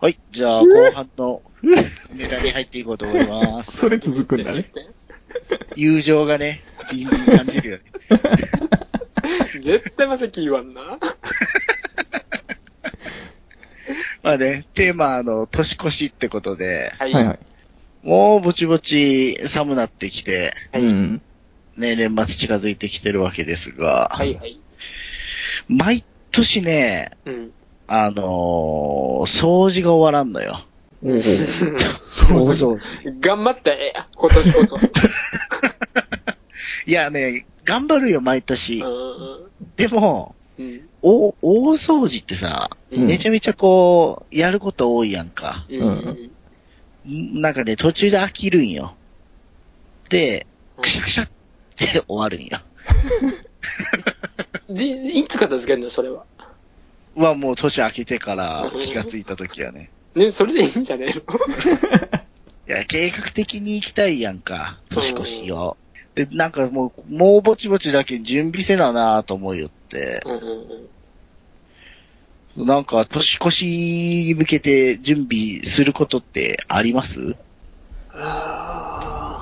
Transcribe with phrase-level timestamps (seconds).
[0.00, 1.42] はい、じゃあ、後半の
[2.14, 3.78] ネタに入っていこうと思います。
[3.78, 4.70] それ続くんだね。
[5.74, 7.82] 友情がね、ビンビン感じるよね。
[9.60, 10.82] 絶対まさき言わんな。
[14.22, 17.12] まあね、テーマ、あの、年越しってことで、はい。
[17.12, 17.38] はいはい。
[18.02, 21.22] もうぼちぼち寒なってきて、はいうん。
[21.76, 24.60] ね、年末近づいてきてるわけですが、はいはい。
[25.66, 27.52] 毎年ね、うん。
[27.88, 28.26] あのー
[29.26, 30.64] 掃除が終わらんのよ。
[32.10, 32.78] そうそう。
[33.20, 34.86] 頑張ってええや、今年こそ。
[36.86, 38.80] いやね、頑張るよ、毎年。
[38.80, 38.84] う
[39.76, 40.62] でも、ん。
[40.62, 40.88] うん。
[41.02, 45.66] お、大掃除ってさ、うんめちゃめちゃこう、やること多いやんか。
[45.68, 46.30] うん。
[47.06, 48.94] んなんかね、途中で飽きるんよ。
[50.10, 50.46] で、
[50.76, 51.28] うんくしゃくしゃっ
[51.76, 52.58] て終わるんよ。
[54.68, 56.24] で、いつ片付けんのそれは？
[57.24, 59.90] はもう年明けてから気がついた時はね。
[60.14, 61.06] ね、それでいいんじゃね？
[61.08, 61.12] え
[62.70, 65.76] のいや、計画的に行きたいやんか、年越しを。
[66.14, 70.20] で、なんかもう、もうぼちぼちだけ準備せななと思いよって。
[70.26, 70.40] うんうん
[72.58, 72.66] うん。
[72.66, 73.66] なんか、年越し
[74.28, 77.36] に向けて準備することってあります？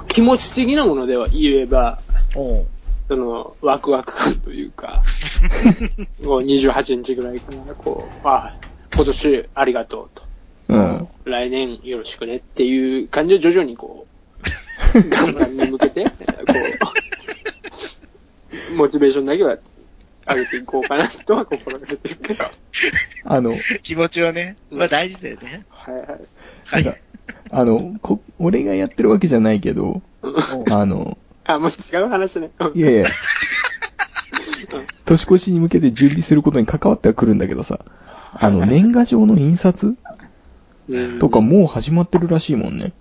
[0.08, 1.98] 気持ち的なものでは言えば、
[2.34, 2.67] おう
[3.09, 5.03] その、ワクワク感というか、
[6.25, 8.57] こう28日ぐらいから、こう、あ、
[8.95, 10.23] 今年ありがとうと。
[10.69, 11.09] うん。
[11.25, 14.07] 来年よろしくねっていう感じを徐々にこ
[14.95, 16.11] う、 ガンガンに向けて、こ
[18.73, 19.59] う、モチベーションだけは
[20.29, 22.45] 上げていこうかなとは心がけてるけど。
[22.45, 22.51] は
[23.25, 25.65] あの、気持ちはね、まあ大事だよね。
[25.87, 26.03] いはい。
[26.67, 26.85] はい。
[26.85, 26.98] なんか
[27.51, 30.03] あの、こ、俺がやってるわけじゃないけど、
[30.70, 32.50] あの、あ、もう違う話ね。
[32.58, 33.05] うんいやいや、
[35.05, 37.80] 年越しに向けて準備することに関わってはくるんだけどさ、
[38.34, 39.97] あの、年賀状の印刷？
[40.89, 42.92] うんとかもう始まってるらしいもんね。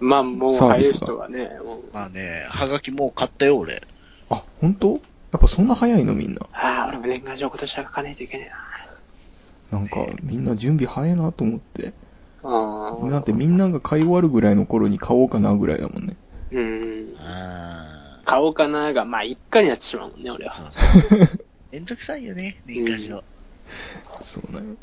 [0.00, 1.50] まあもう、ああいう人はね、
[1.92, 3.82] まあね、はがきもう買ったよ、俺。
[4.30, 5.00] あ、本当？
[5.30, 6.40] やっぱそんな早いのみんな。
[6.52, 8.50] ああ、俺も年賀状今年は書かないといけね
[9.70, 9.78] えな。
[9.78, 11.92] なんか、みんな準備早いなと思って。
[12.42, 13.10] ああ。
[13.10, 16.16] だってみんなが買い終わるぐらいの頃に買おうかなぐらいだもんね。
[16.52, 17.14] うん。
[17.18, 20.72] あ買おうかなが、まあ一回になってしまうもんね、俺あ、は。
[20.72, 21.20] そうそう。
[21.72, 23.24] めんどくさいよね、年賀状。
[24.20, 24.74] そうなの。
[24.74, 24.78] で、し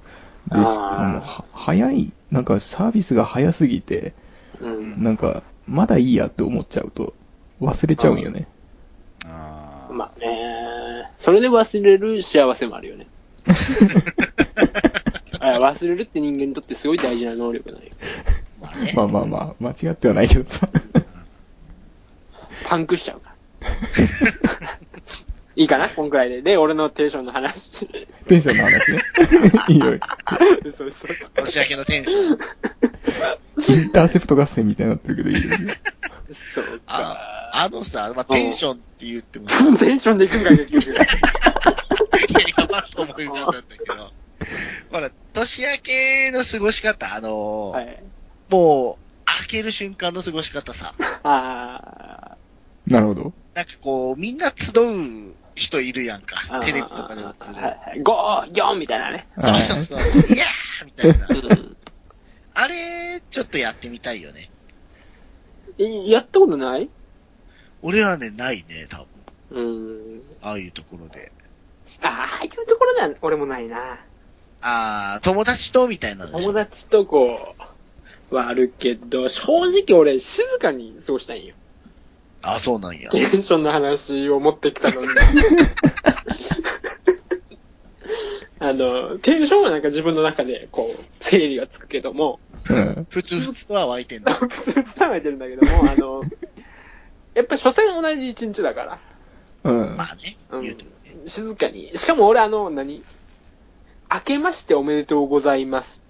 [0.49, 4.13] かもは、早い、なんかサービスが早すぎて、
[4.59, 5.03] うん。
[5.03, 7.13] なんか、まだいいやって思っちゃうと、
[7.61, 8.47] 忘れちゃうんよね。
[9.25, 9.93] ああ。
[9.93, 13.07] まあね、それで忘れる幸せもあるよね。
[15.39, 17.83] あ忘れるって人間にとってすごい大事な能力だよ。
[18.61, 18.93] まあね。
[18.95, 20.67] まあまあまあ、間違ってはないけどさ。
[22.65, 23.35] パンクしちゃうから。
[25.57, 25.87] いいかな？
[25.87, 26.41] こんくらいで。
[26.41, 27.87] で、俺のテンションの話。
[28.27, 28.99] テンションの話ね。
[29.69, 29.99] いいよ。
[30.75, 32.39] そうそう年明けのテンション。
[33.69, 35.73] インターセプト合戦みたいになってるけどいいよね。
[36.31, 37.51] そうあか。
[37.53, 39.47] あのさ、まあ、テンションって言っても、
[39.77, 40.91] テンションでいくんか、結局。
[40.91, 41.03] いや、
[42.57, 44.11] やばっと思い浮かんだんだけど、
[44.91, 48.03] ほら、年明けの過ごし方、あのーはい。
[48.49, 50.93] もう、開ける瞬間の過ごし方さ、
[51.23, 52.04] あ
[52.87, 53.33] なるほど。
[53.53, 56.59] なんかこう、みんな集う人いるやんかー。
[56.61, 57.25] テレビとかで映る。
[57.55, 58.01] はいはい。
[58.01, 59.27] 5、4みたいなね。
[59.37, 59.99] そうそうそう。
[59.99, 61.27] いやーみたいな。
[61.49, 61.77] うん
[62.57, 64.49] あれ、ちょっとやってみたいよね。
[65.77, 66.89] えやったことない？
[67.81, 69.05] 俺はね、ないね、多
[69.51, 69.61] 分。
[69.61, 69.61] う
[70.19, 70.21] ん。
[70.41, 71.33] ああいうところで。
[72.01, 73.99] ああ、ああいうところだ、俺もないな。
[74.61, 77.55] あー、友達とみたいな友達とこ
[78.31, 81.55] う、はあるけど、正直俺静かに過ごしたいんよ。
[82.45, 83.09] あ、そうなんや。
[83.09, 85.07] テンションの話を持ってきたのに。
[88.59, 92.39] あの、テンションはなんか自分の中でこう、整理がつくけども、
[92.69, 93.07] うん。
[93.09, 94.33] 普通普通とは湧いてんだ。
[94.35, 94.83] 普通伝
[95.15, 96.21] えてるんだけども、 あの、
[97.33, 98.99] やっぱ所詮同じ一日だから、
[99.63, 99.97] うん。
[99.97, 100.57] まあね、う
[101.23, 101.27] ん。
[101.27, 101.97] 静かに。
[101.97, 103.03] しかも俺あの、何？
[104.13, 106.03] 明けましておめでとうございます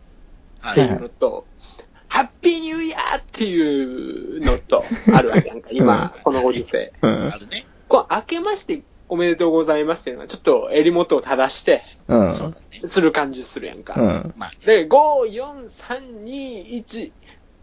[0.72, 0.90] ってはい。
[0.90, 1.48] いうのと、
[2.16, 6.94] ハッピーニューイヤーっていうのと、あるわけやんか、今、このご時世。
[7.02, 7.38] うんあ。
[7.38, 7.66] るね。
[7.90, 12.34] こう、明けましておめでとうございますっていうのは、ちょっと襟元を正して、うん。
[12.34, 12.88] そうだね。
[12.88, 13.96] する感じするやんか。
[14.00, 14.34] うん。
[14.38, 14.90] まあ、で、5、
[15.30, 17.12] 4、3、2、1、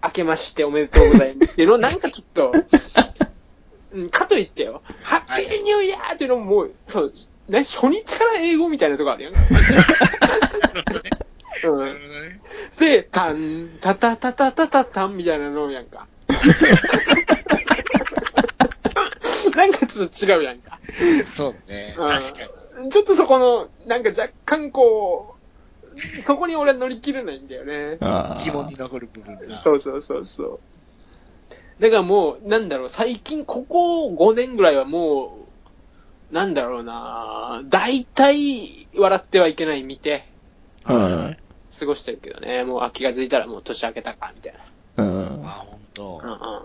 [0.04, 2.52] 明けましておめでとうございますっていうのを、なんかちょっと、
[3.92, 7.12] うんかといってよ、ハッピーニューイヤーっていうのももう、そう、
[7.48, 9.40] ね、初日から英語みたいなとこあるやんか。
[11.64, 12.40] うん。
[12.78, 16.08] で、タン、タタタタタタタンみたいなのやんか。
[19.56, 20.78] なんかちょっと違うやんか。
[21.28, 21.94] そうね。
[21.98, 22.40] うん確か
[22.80, 22.90] に。
[22.90, 25.36] ちょっとそこの、なんか若干こ
[25.94, 27.98] う、そこに俺は乗り切れないんだよね。
[28.00, 28.42] ああ。
[28.42, 29.58] 疑問に残る部分が。
[29.58, 30.60] そうそうそうそう。
[31.82, 35.46] だからもう、なんだろう、最近、ここ5年ぐらいはも
[36.30, 40.24] う、なんだろうな大体、笑ってはいけない見て、
[40.88, 41.36] うん。
[41.78, 42.64] 過ごしてるけどね。
[42.64, 44.54] もう、あ気がづいたらもう年明けたか、みたい
[44.98, 45.42] うん。
[45.44, 46.32] あ、ほんとな。。
[46.32, 46.62] うんうん。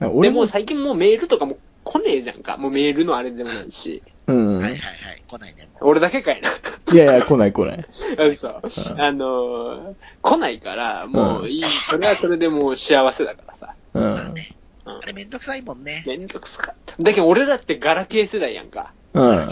[0.00, 2.56] で俺も、も最近もうメールとかも来ねえじゃんか。
[2.56, 4.02] もうメールのあれでもないし。
[4.26, 4.58] うん。
[4.58, 5.22] はいはいはい。
[5.26, 5.68] 来ないね。
[5.80, 6.50] 俺だけかいな。
[6.92, 7.86] いやいや、来ない来ない。
[8.28, 8.48] 嘘。
[8.48, 13.74] うんあのー来ないから、もういい、それはそれでもう幸せだからさ。
[13.94, 14.02] うん。
[14.02, 14.52] まあね。
[14.52, 14.58] うん
[14.90, 16.02] あれめんどくさいもんね。
[16.06, 16.94] めんどくさかった。
[16.98, 18.92] だけど俺らってガラケー世代やんか。
[19.12, 19.48] うん。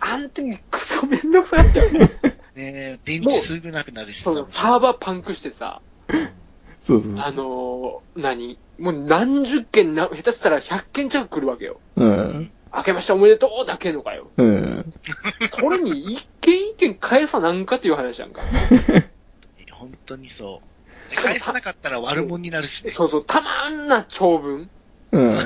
[0.00, 2.10] あん時クソめんどくさかったよね。
[2.54, 4.30] ねえ、電池すぐなくなるしさ。
[4.46, 5.80] サーバーパンクしてさ、
[6.82, 8.58] そうそうあのー、何？
[8.78, 11.80] もう何十件な、下手したら100件近く来るわけよ。
[11.96, 12.50] うん。
[12.74, 14.30] 明けましておめでとうだけのかよ。
[14.36, 14.92] うん。
[15.50, 18.42] それに一件一件返さなんかっていう話やんか。
[19.72, 20.60] 本当にそ
[21.10, 21.10] う。
[21.10, 22.90] で返さなかったら悪者になるしね。
[22.90, 24.68] そうそう、たまんな長文。
[25.12, 25.38] うん。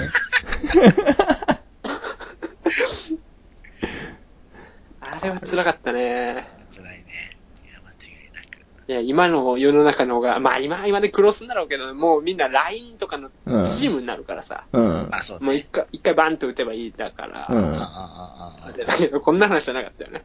[5.00, 6.48] あれは辛かったね。
[6.74, 7.36] 辛いね。
[7.68, 7.94] いや、間違
[8.26, 8.58] いなく。
[8.58, 8.60] い
[8.92, 13.64] や、今の世の中の方が、まあ今は今で苦労するんだろうけど、もうみんな LINE とかのうん。
[13.64, 15.08] チームになるからさ、うん。
[15.10, 15.46] まあそうね。
[15.46, 17.74] もう一回、一回バンと打てばいいだから、うん。
[17.74, 20.24] ああ、ああ、ああれだけど、こんな話じゃなかったよね。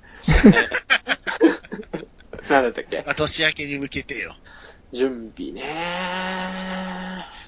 [2.49, 3.03] なんだったっけあ。
[3.05, 4.35] まあ年明けに向けてよ。
[4.93, 5.63] 準備ね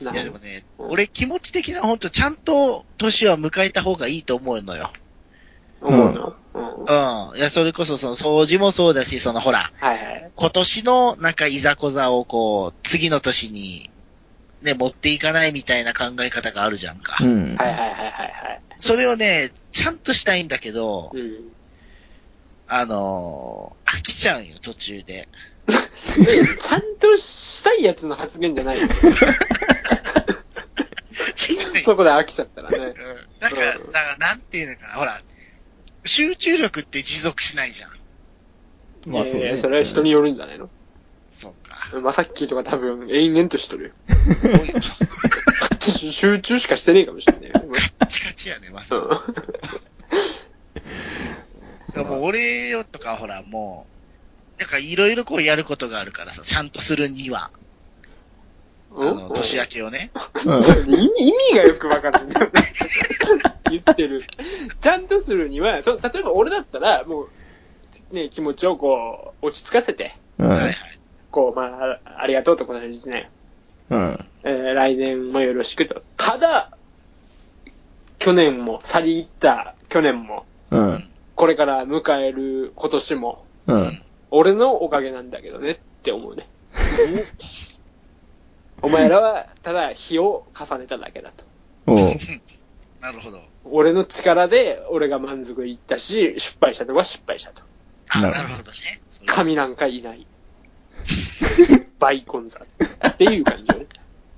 [0.02, 4.92] いやでもね、俺気持ち的な本当ちゃんと年は迎えた方がいいと思うのよ。
[5.80, 7.38] 思うの、うん、はうん。
[7.38, 10.32] いや、それこそその掃除もそうだし、そのほら、いはい。
[10.36, 13.90] 今年のなんかいざこざをこう、次の年に、
[14.62, 17.18] ね、持っていかないみたいな考え方があるじゃんか。
[17.24, 17.56] うん。
[17.56, 18.62] はいはいはいはいはい。
[18.78, 21.52] それをね、ちゃんとしたいんだけど、うん。
[22.68, 25.28] あのー飽きちゃうんよ、途中で。
[25.68, 28.88] え、ちゃんとしたいやつの発言じゃないの？
[31.36, 32.78] 違うそこで飽きちゃったらね。
[32.78, 32.94] うん
[33.40, 35.22] だから、だから、なんていうのかな、ほら、
[36.06, 37.92] 集中力って持続しないじゃん。
[39.12, 39.52] まあそうね。
[39.52, 40.70] えーそれは人によるんじゃないの？
[41.30, 42.00] そうか。
[42.02, 43.92] まさっきとか多分延々としとるよ。
[45.82, 47.54] 集中しかしてねえかもしれないよ。
[48.00, 49.10] カチカチやね、まさう
[51.94, 52.02] か。
[52.02, 52.06] ん。
[52.06, 53.86] もう俺よとかほら、も
[54.58, 57.52] う、なんかいろいろこうやることがあるからさ、ちゃんとするには、
[58.98, 60.12] あの、年明けをね。
[60.46, 62.52] 意味意味がよくわかんないんだよね。
[63.84, 64.24] 言ってる。
[64.80, 67.30] ちゃんとするには、そ例えば俺だったら、もう、
[68.12, 70.72] ね、気持ちをこう、落ち着かせて、うん。
[71.32, 73.30] こう、まあ、ありがとうと今年ね、
[73.90, 74.26] うん。
[74.44, 76.02] えー来年もよろしくと。
[76.18, 76.78] ただ、
[78.20, 81.10] 去年も、去り行った去年も、うん。
[81.36, 84.02] これから迎える今年も、うん。
[84.32, 86.48] 俺のおかげなんだけどねって思うね。
[88.82, 91.44] お前らは、ただ日を重ねただけだと。
[91.88, 91.98] おう。
[93.02, 93.42] なるほど。
[93.66, 97.64] 俺の力で俺が満足いったし、失敗したとこは失敗したと。
[98.10, 98.78] あ、なるほどなるほどね。
[99.26, 100.28] 神なんかいない。
[102.00, 102.60] バイコンザ
[103.08, 103.88] っていう感じよね。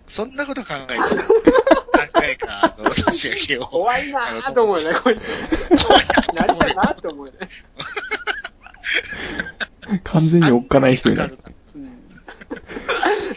[0.08, 1.00] そんなこと考えてる？
[1.94, 3.66] 何回か、あの、年明けを。
[3.66, 5.70] 怖いなぁと思うよね、こいつ。
[6.34, 7.40] なりたいなぁと思うよね。
[10.04, 11.38] 完全におっかない人になる。
[11.76, 11.94] うん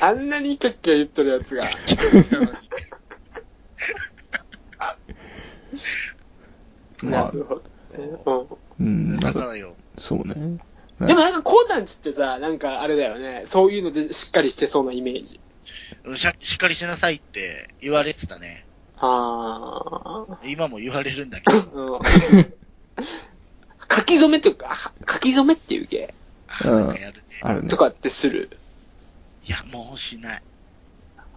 [0.02, 1.64] あんなにキャッキャ言っとるやつが。
[7.07, 8.50] まあなるほどね。
[8.80, 9.21] うん。
[9.21, 9.75] だからよ。
[9.99, 10.35] そうね。
[10.37, 10.61] うん
[11.00, 13.45] でもなんか、こうなんちってさ、なんかあれだよね。
[13.47, 15.40] そういうのでしっかりしてそうなイメージ。
[16.14, 18.66] しゃしっかりしなさいって言われてたね。
[18.97, 21.59] は今も言われるんだけど。
[21.59, 22.37] ぁ。
[22.37, 22.52] うん
[23.92, 26.14] 書き初めっていうか、あ書き初めっていうけ
[26.64, 27.23] あなんかやるね。
[27.40, 27.78] あるねと。
[27.78, 28.50] かってする？
[29.47, 30.42] いや、もうしない。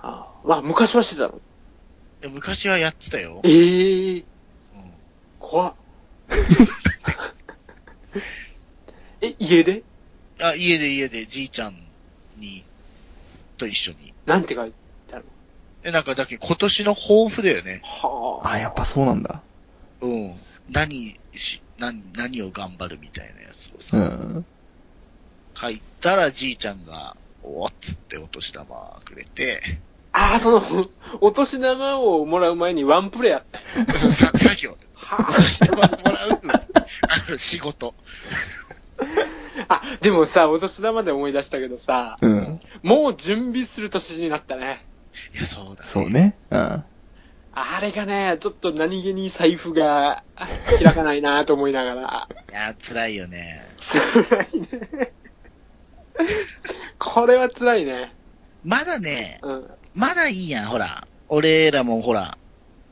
[0.01, 1.35] あーまあ、昔はしてたの？
[1.35, 3.39] いや昔はやってたよ。
[3.45, 4.25] ええうん
[5.43, 5.73] 怖っ。
[9.21, 9.83] え、家で？
[10.39, 11.75] あ、家で家でじいちゃん
[12.37, 12.63] に、
[13.57, 14.13] と一緒に。
[14.25, 14.71] なんて書い
[15.07, 15.25] てある
[15.83, 17.81] え、なんかだけど今年の抱負だよね。
[17.83, 18.51] はあ。
[18.51, 19.41] あ、やっぱそうなんだ。
[20.01, 20.33] うん。
[20.71, 24.45] 何し、何、何を頑張るみたいなやつをさ、うん。
[25.55, 29.61] 書いたらじいちゃんが、おっつってお年玉くれて、
[30.23, 30.63] ああ、その、
[31.19, 33.43] お年玉をもらう前にワンプレイやっ
[33.85, 33.93] た。
[33.93, 37.93] そのさ作業、はお年玉もらう、あの、仕事。
[39.67, 42.59] あ、でもさ、お年玉で思い出したけどさ、うん。
[42.83, 44.85] もう準備する年になったね。
[45.35, 45.77] いや、そうだね。
[45.81, 46.35] そうね。
[46.49, 46.59] うん。
[47.55, 50.23] あれがね、ちょっと何気に財布が
[50.81, 52.27] 開かないなと思いながら。
[52.49, 53.67] いや、辛いよね。
[53.77, 55.11] 辛いね。
[56.97, 58.13] これは辛いね。
[58.63, 59.67] まだね、うん。
[59.95, 61.07] まだいいやん、ほら。
[61.29, 62.37] 俺らもほら、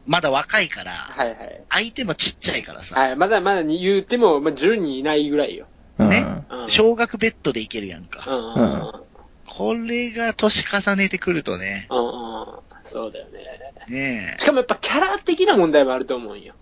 [0.05, 1.65] まだ若いから、はいはい。
[1.69, 5.67] 相手もちっちゃいからさ、はい、まだまだに言うても、まあ、10人いないぐらいよ。
[5.99, 6.09] うん。
[6.09, 6.69] ねうん。
[6.69, 8.25] 小学ベッドでいけるやんうか。
[8.25, 8.91] んうんうん。
[9.47, 12.45] これが年重ねてくるとね、うんうん。
[12.83, 13.41] そうだよね。
[13.89, 14.39] ねえ。
[14.39, 16.53] しかもやっぱキャラ的な問題もあると思うんよ。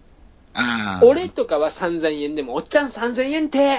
[0.53, 1.05] ああ。
[1.05, 3.77] 俺とかは3000円でも、おっちゃん3000円って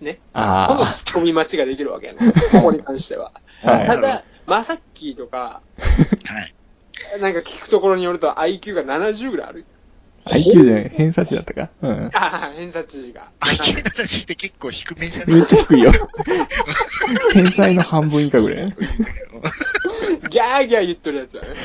[0.00, 0.20] ね。
[0.32, 2.32] このあツッコミ待ちができるわけやね。
[2.52, 3.32] ここに関しては。
[3.64, 3.70] あ。
[3.70, 3.86] はい。
[3.86, 6.40] ただ、まさっきーとか、は
[7.16, 7.20] い。
[7.20, 9.64] なんか聞くところによると IQ が70ぐらいある。
[10.24, 11.70] IQ じゃない、偏差値だったか？
[11.82, 12.06] うん。
[12.06, 13.30] ああ、偏差値が。
[13.40, 15.36] IQ の値って結構低めじゃない？
[15.36, 15.92] めっちゃ低いよ。
[17.32, 18.68] 天才の半分以下ぐらい。
[20.30, 21.48] ギャーギャー言っとるやつだね。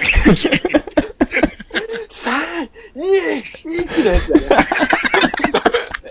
[2.09, 4.47] 3、2、1のやつだね。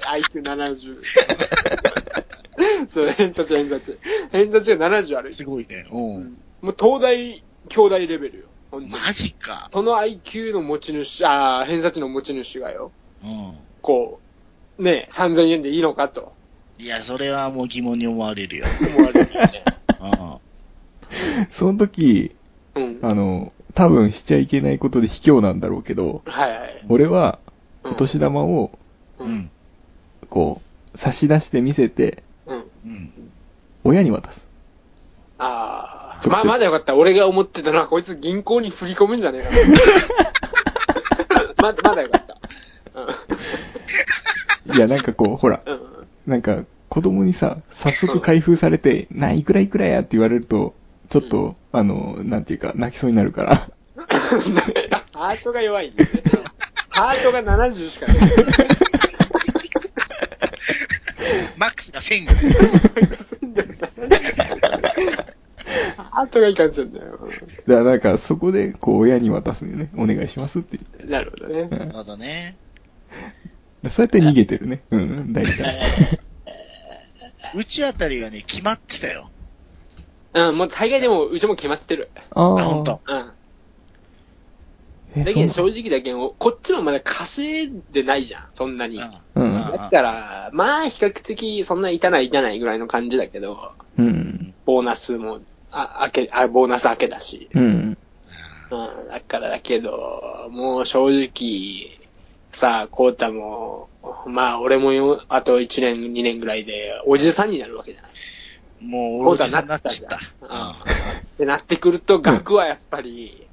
[0.12, 0.96] IQ70。
[2.88, 3.96] そう、偏差値、偏差値。
[4.30, 5.32] 偏差値が70ある。
[5.32, 5.86] すごいね。
[5.90, 5.96] う。
[5.96, 8.44] うんんもう東大、兄弟レベルよ。
[8.70, 8.92] 本当に。
[8.92, 9.68] マジか。
[9.72, 12.92] その IQ の持ち主、ああ、偏差値の持ち主がよ、
[13.22, 13.54] うん。
[13.82, 14.20] こ
[14.78, 16.32] う、ね、3000円でいいのかと
[16.78, 18.64] いや、それはもう疑問に思われるよ。
[18.96, 19.64] 思われるよね。
[20.00, 21.46] うん。
[21.50, 22.34] その時、
[22.76, 22.98] うん。
[23.02, 26.86] あの、多分しちゃいけないことで卑怯なんだろうけど、はいはい。
[26.88, 27.38] 俺は、
[27.84, 28.70] うんお年玉を、
[29.18, 29.24] う。
[29.24, 29.50] うんん。
[30.30, 30.62] こ
[30.94, 32.58] う、差し出して見せて、うん。
[32.58, 33.32] うん。
[33.82, 34.48] 親に渡す。
[35.38, 35.81] ああ。
[36.28, 36.94] まあ、まだよかった。
[36.94, 39.56] 俺が思ってたのは、こいつ銀行に振り込むんじゃねえかな。
[41.62, 42.36] まだ、まだよかった。
[44.74, 45.74] いや、なんかこう、ほら、うん。
[45.74, 45.80] うん。
[46.26, 50.74] なんか、子供にさ、早速開封されて、な、いくらいくらやって言われると、
[51.08, 53.56] ちょっと、あの、なんていうか、泣きそうになるから。
[55.12, 56.22] ハートが弱いんだよね。
[56.90, 58.18] ハートが70しかない。
[61.56, 62.26] マックスが1000
[63.54, 63.68] ぐら
[64.88, 64.91] い。
[66.22, 67.10] ハートがいかんせんだよ。
[67.10, 67.20] だか
[67.66, 69.90] らなんか、そこで、こう、親に渡すんよね。
[69.96, 71.12] お願いしますって言って。
[71.12, 71.68] なるほどね。
[71.68, 72.56] なるほどね。
[73.90, 74.82] そうやって逃げてるね。
[74.90, 75.52] うん、大体。
[77.54, 79.30] うちあたりはね、決まってたよ。
[80.34, 82.10] うん、もう大概でも、うちも決まってる。
[82.30, 83.00] ああ、ほんと。
[83.06, 83.14] う
[85.20, 85.24] ん。
[85.24, 88.98] だけど正直だけど、こっちもまだ稼いでないじゃん、そんなに。
[89.34, 94.54] うんうんだから、まあ、比較的、そんな痛ない痛ないぐらいの感じだけど、うん。
[94.64, 95.40] ボーナスも、
[95.72, 97.48] あ、開け、あ、ボーナス開けだし。
[97.54, 97.98] うん。
[98.70, 101.98] うん、だからだけど、もう正直、
[102.50, 103.88] さあ、コータも、
[104.26, 108.12] まあ、俺もよ、あと1年、2年ぐらいで、おじさんになるわけじゃない。
[108.84, 110.08] もう、おじさんになっちゃっ。
[110.08, 110.20] た。
[110.40, 110.70] うん。
[110.70, 110.74] っ
[111.38, 113.46] てなってくると、額はやっぱり、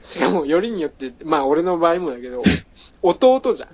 [0.00, 2.42] しかも、よりによって、まあ、俺の場合もだけど、
[3.02, 3.68] 弟じゃん。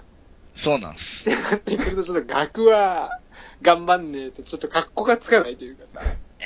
[0.55, 1.31] そうなんす。
[1.31, 3.21] ってなってくると、ちょっと額は、
[3.63, 6.01] 頑張んねえと、ちょっと格好がつかないというかさ。
[6.41, 6.45] え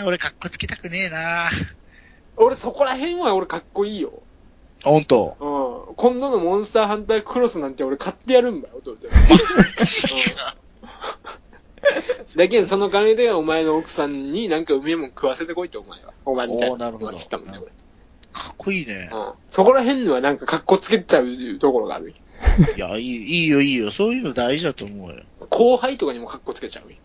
[0.00, 1.48] えー、俺かっこつけたくねえな
[2.36, 4.12] 俺、そこら辺は俺かっこいいよ。
[4.82, 5.36] ほんと？
[5.88, 5.94] うん。
[5.94, 8.96] 今度のモンスターハンタークロスなんて俺買ってやるんだよ、弟。
[12.36, 16.12] だけど、その金でお前の奥さんになんかうめえもん食わせてこいって、お前は。
[16.24, 17.66] お前みたいおーなるほどつったもんね、俺。
[18.32, 19.08] かっこいいね。
[19.12, 19.32] うん。
[19.50, 21.26] そこら辺にはなんか格好つけちゃう
[21.60, 22.14] ところがある。
[22.76, 23.90] いや、いいいいよ、いいよ。
[23.90, 25.22] そういうの大事だと思うよ。
[25.48, 26.96] 後輩とかにも格好つけちゃうよ。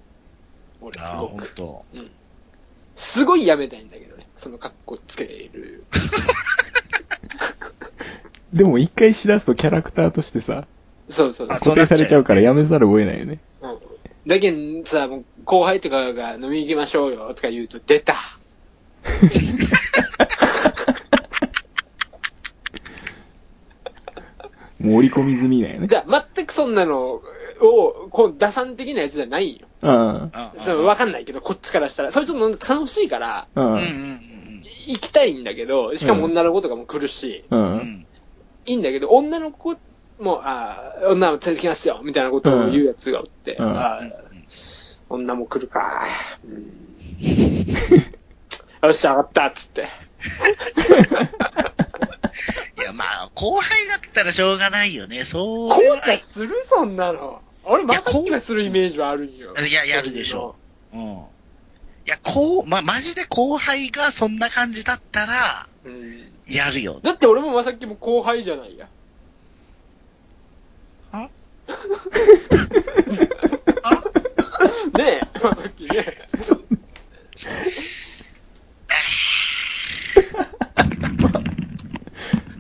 [0.82, 1.32] 俺、すああ、ごく。
[1.32, 1.86] ほんと。
[2.96, 4.28] すごいやめたいんだけどね。
[4.36, 5.84] その格好つける。
[8.54, 10.66] でも一回しだすとキャラクターとしてさ、
[11.08, 11.58] そうそうそう。
[11.58, 13.40] あ固定されちゃうからやめざるを得ないよね。
[13.62, 13.80] うん。
[14.28, 18.16] だけどさ、もう後輩とかが飲み行きましょうよとか言うと、出た
[24.80, 25.88] もう織り込み済みだよね。
[25.88, 27.22] じゃあ、全くそんなのを、
[28.12, 29.68] こう、打算的なやつじゃないよ。
[29.82, 30.32] うん。
[30.58, 32.12] それわかんないけど、こっちからしたら。
[32.12, 33.62] それちょっと楽しいから、う。
[33.62, 34.20] うん
[34.88, 37.56] 行きたいんだけど、しかも女の子とかも来るし、う。
[37.56, 37.64] うん。
[37.64, 38.06] うんん。
[38.66, 39.76] いいんだけど、女の子
[40.20, 44.30] も、ああ、女も連れてきますよ、みたいなことを言うやつがおって、うんあー
[45.10, 46.08] 女も来るか。
[46.46, 46.80] うん
[48.82, 49.88] よし、上がった、っつって。
[52.90, 55.24] いや、まあ、後輩だったらしょうがないよね。
[55.24, 55.70] そう。
[55.70, 56.56] こうたする？
[56.64, 57.40] そんなの。
[57.64, 59.54] 俺、まさきはするイメージはあるんよ。
[59.56, 60.56] いや、やるでしょ
[60.94, 60.98] う。
[60.98, 61.04] うん。
[61.04, 61.18] い
[62.06, 65.90] や、こう、ま、マジで後輩がそんな感じだったら、う。
[65.90, 66.32] うん。
[66.48, 67.00] やるよ。
[67.04, 68.88] だって俺もまさきも後輩じゃないや。
[71.12, 71.30] あ
[74.98, 76.18] ねえ、まさきね。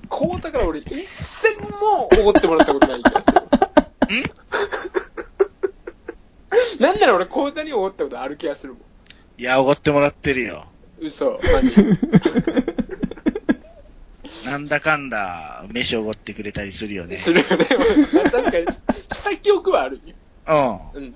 [0.07, 3.41] こうたから俺一銭もおごってもらったことない気がする。
[6.79, 8.81] なんならら俺、コータにおごったことある気がするもん。
[9.39, 10.65] いや、おごってもらってるよ。
[10.99, 11.73] 嘘、マジ。
[14.45, 17.15] なんだかんだ、飯おごってくれたりするよね。
[17.15, 17.65] するよね。
[18.13, 20.13] 俺確かに、した記憶はあるよ。
[20.93, 21.03] うん。
[21.03, 21.11] うん。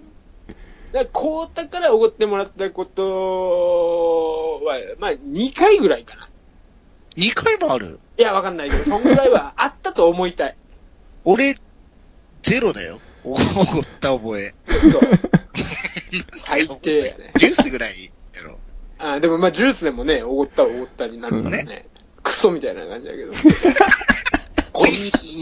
[0.94, 6.30] だから、コータからおごってもらったことは、まあ、2回ぐらいかな。
[7.18, 8.00] 2回もある？
[8.18, 10.56] いや、わかんないけど、そんぐらいはあったと思いたい。
[11.26, 11.58] 俺、
[12.42, 13.02] ゼロだよ。
[13.26, 13.42] おごっ
[14.00, 14.56] た覚え。
[14.66, 15.02] 嘘。
[16.36, 17.34] 最低やね。
[17.36, 18.58] ジュースぐらいやろ。
[19.00, 21.88] あでもまあ、ジュースでもね、おごったおごったになるからね。
[22.22, 23.34] クソみたいな感じだけど。
[24.72, 24.88] こん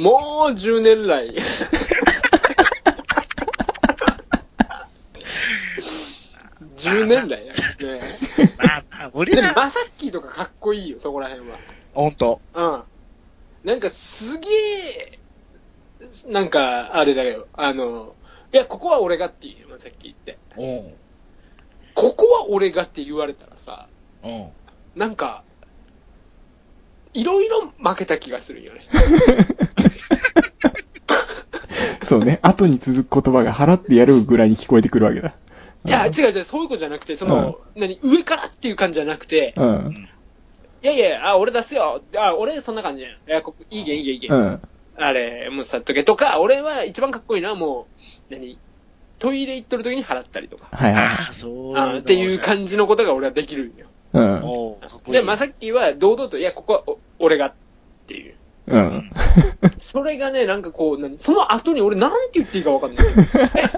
[0.04, 1.34] もう10年来。
[6.78, 7.62] 10年来やね。
[8.58, 11.58] まあまあ、俺でも、ら、マサッキーとかかっこいいよ、そこら辺は。
[11.94, 12.42] ほんと。
[12.54, 12.84] うん。
[13.63, 15.20] なんかすげえ、
[16.28, 17.48] なんか、あれだよ。
[17.54, 18.16] あの、
[18.53, 20.38] いや、ここは俺がっていうよ、さっき言って。
[20.58, 20.93] うん。
[21.93, 23.88] ここは俺がって言われたらさ、
[24.24, 24.50] うん。
[24.96, 25.43] なんか、
[27.13, 28.86] いろいろ負けた気がするよね。
[32.03, 32.39] そうね。
[32.41, 35.34] 後に続く言葉が払ってやるぐらいに聞こえてくるわけだ。
[35.86, 40.10] いや、違う違う、そういうことじゃなくて、その、何、上からっていう感じじゃなくて、うん。
[40.84, 42.01] いやいや、あ、俺出すよ。
[42.17, 43.12] あ、俺そんな感じやん。
[43.12, 44.31] いや、ここ、いいけん、いいけん、いいけん。
[44.34, 44.62] うん。
[44.98, 48.00] あれ、もうさっとけとか、俺は一番かっこいいのはもう、
[48.31, 48.57] 何、
[49.19, 50.67] トイレ行っとる時に払ったりとか。
[50.71, 52.39] はいはいああ、そうあっていうじ。
[52.39, 53.88] 感じのことが俺はできるんよ。
[54.13, 54.21] う
[55.09, 55.11] ん。
[55.11, 57.53] で、まさっきは堂々と、いや、ここはお俺がっ
[58.07, 58.35] ていう。
[58.67, 59.11] うん。
[59.77, 63.05] それがね、なんかこう、何その後に俺なんて言っていいかわかんない。
[63.57, 63.69] え、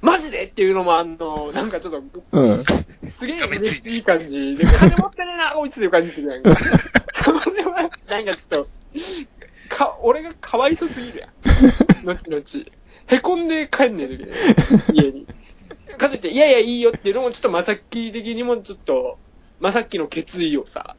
[0.00, 2.64] マジでっていうのもあんの、なんかちょっと、うん。
[3.04, 6.54] すげえ嬉しい感じで、金持ってねえな、こいつっていう感じするやんか。
[7.12, 8.68] それは、なんかちょっと、
[9.68, 11.30] か、俺がかわいそすぎるやん。
[12.06, 12.42] 後々。
[13.08, 14.32] へこんで帰んねえときね、
[14.92, 15.26] 家に。
[15.98, 19.18] かといって、いやいや、いいよっていうのも、ちょっとまさっき的にもちょっと、
[19.60, 20.96] まさっきの決意をさ、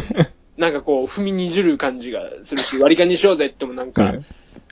[0.56, 4.14] なんかこう、踏みにじる感じがするし、割り勘にしようぜってもなんか、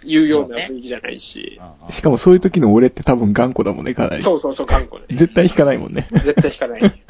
[0.05, 1.61] 言うような雰囲気じゃないし。
[1.91, 4.23] しかもそういう時の俺って多分頑固だもんね、かなり。
[4.23, 5.05] そうそうそう、頑固ね。
[5.11, 6.07] 絶対引かないもんね。
[6.11, 7.05] 絶対引かない。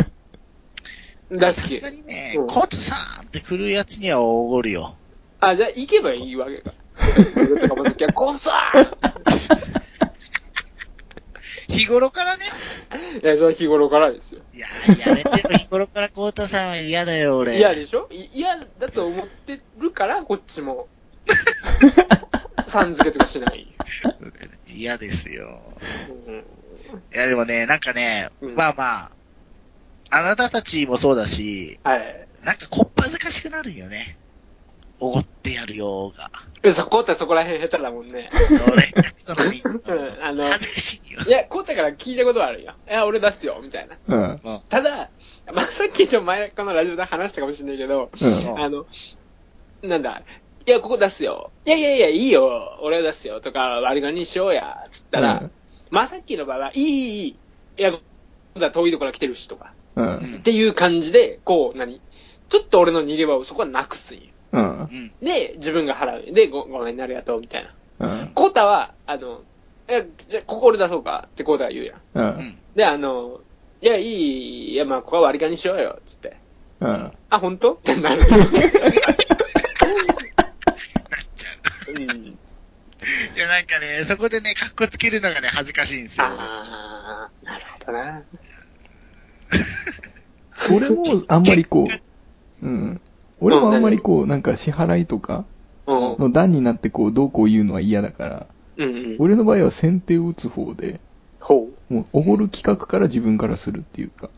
[1.33, 4.95] だしさすが、にねうん、コートさんって来るやつにはおごるよ。
[5.41, 6.73] あ、じゃあ行けばいいわけか。
[11.69, 12.45] 日頃からね。
[13.23, 14.41] いや、それは日頃からですよ。
[14.55, 14.67] いや、
[15.07, 17.57] やめてよ、日頃からコートさんは嫌だよ、俺。
[17.57, 18.09] 嫌でしょ？
[18.11, 20.89] い嫌だと思ってるから、こっちも。
[22.69, 23.67] さん付けとかしない。
[24.69, 25.61] 嫌ですよ。
[26.27, 26.45] うん、い
[27.17, 29.11] や、でもね、なんかね、うんまあまあ、
[30.11, 32.27] あなたたちもそうだし、はい。
[32.45, 34.17] なんかこっぱずかしくなるよね。
[35.05, 36.31] おごってやるよーが。
[36.63, 38.31] えそこってそこら辺下手だもんね。
[38.73, 41.21] 俺、そのみうん、あの、恥ずかしいよ。
[41.27, 42.73] いや、こうたから聞いたことはあるよ。
[42.89, 43.99] いや、俺出すよ、みたいな。
[44.07, 44.61] うん。
[44.71, 45.11] ただ、
[45.53, 48.63] まあ、さっきの前、このラジオで話したかもしれないけど、うん。
[48.63, 48.87] あの、
[49.83, 50.23] なんだ、
[50.67, 51.51] いや、ここ出すよ。
[51.67, 52.79] いやいやいや、いいよ。
[52.81, 53.43] 俺は出すよ。
[53.43, 54.87] とか、割り勘にしようや。
[54.91, 55.51] つったら、うん
[55.91, 57.37] まあさっきの場合は、いい、いい、いい。
[57.79, 58.01] いや、こ
[58.55, 59.75] こは遠いところ来てるし、とか。
[59.95, 60.17] うん。
[60.17, 62.01] っていう感じで、こう、何？
[62.49, 64.25] ちょっと俺の逃げ場をそこはなくすんよ。
[64.55, 64.81] うん。
[64.81, 64.89] うん。
[65.21, 66.33] で、自分が払う。
[66.33, 67.65] で、ごごめんね、ありがとう、みたい
[67.99, 68.09] な。
[68.21, 68.29] うん。
[68.35, 69.41] コータは、あの、
[69.89, 71.97] え、じゃあ、ここ俺出そうかってコータが言うやん。
[71.97, 72.01] う。
[72.15, 72.59] うんん。
[72.75, 73.41] で、あの、
[73.81, 76.37] いや、いい、いや、まあ、ここは割り勘にしようよ、つって。
[76.81, 77.13] うん。
[77.31, 77.75] あ、本当？
[77.75, 78.21] ってなる。
[78.21, 78.29] なっ
[81.35, 81.51] ちゃ
[81.89, 81.93] う。
[81.93, 82.27] うん。
[82.27, 82.39] い
[83.37, 86.27] や、なんかね、そこでね、格好つけるのがね、恥ずかしいんですよ。
[86.29, 88.25] あー、なるほどな。
[90.75, 91.87] 俺もあんまりこ
[92.63, 93.01] う、うん。
[93.45, 95.45] 俺もあんまりこう、なんか支払いとか
[95.87, 96.17] うん。
[96.19, 98.47] の段になってこう、どうこう言うのは嫌だから、
[98.79, 99.17] うんうん。
[99.19, 101.01] 俺の場合は先手を打つ方で、
[101.41, 101.95] ほう。
[101.95, 104.31] もう、おごる企画から自分からするっていうか、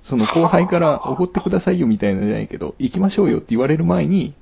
[0.00, 4.34] その後輩からおごってくださいよみたいなのじゃないけど、行きましょうよって言われる前に、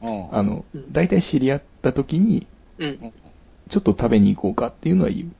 [0.00, 0.34] うん。
[0.34, 2.46] あの、大体知り合った時に、
[2.78, 3.12] うん。
[3.68, 5.30] ちょっと食べに行こうかっていうのは言う。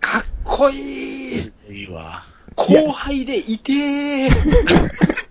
[0.00, 2.24] かっこいいいいわ。
[2.56, 4.30] 後輩でいてー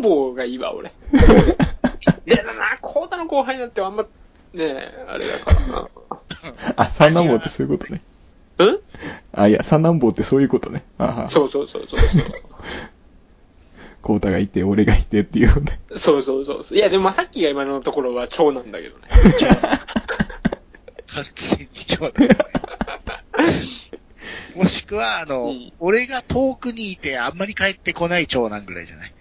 [0.00, 0.92] 三男坊がいいわ、俺。
[2.24, 4.08] でだな、コータの後輩なんてあんま、ね
[4.58, 5.88] え、あれだからな。
[6.76, 8.00] あ、三男坊ってそういうことね。
[8.58, 8.78] うん
[9.32, 10.82] あ、いや、三男坊ってそういうことね。
[10.98, 11.28] あは。
[11.28, 12.00] そうそうそうそう
[14.02, 15.78] コータがいて、俺がいてっていうのね。
[15.94, 16.22] そう。
[16.22, 16.78] そうそうそう。
[16.78, 19.08] いや、でもまあさっきが今のところは長なんだけどね。
[21.12, 22.28] 完全に長男。
[24.56, 29.12] もしくは、あの、うん俺が遠くにいてあんまり帰ってこない長男ぐらいじゃない？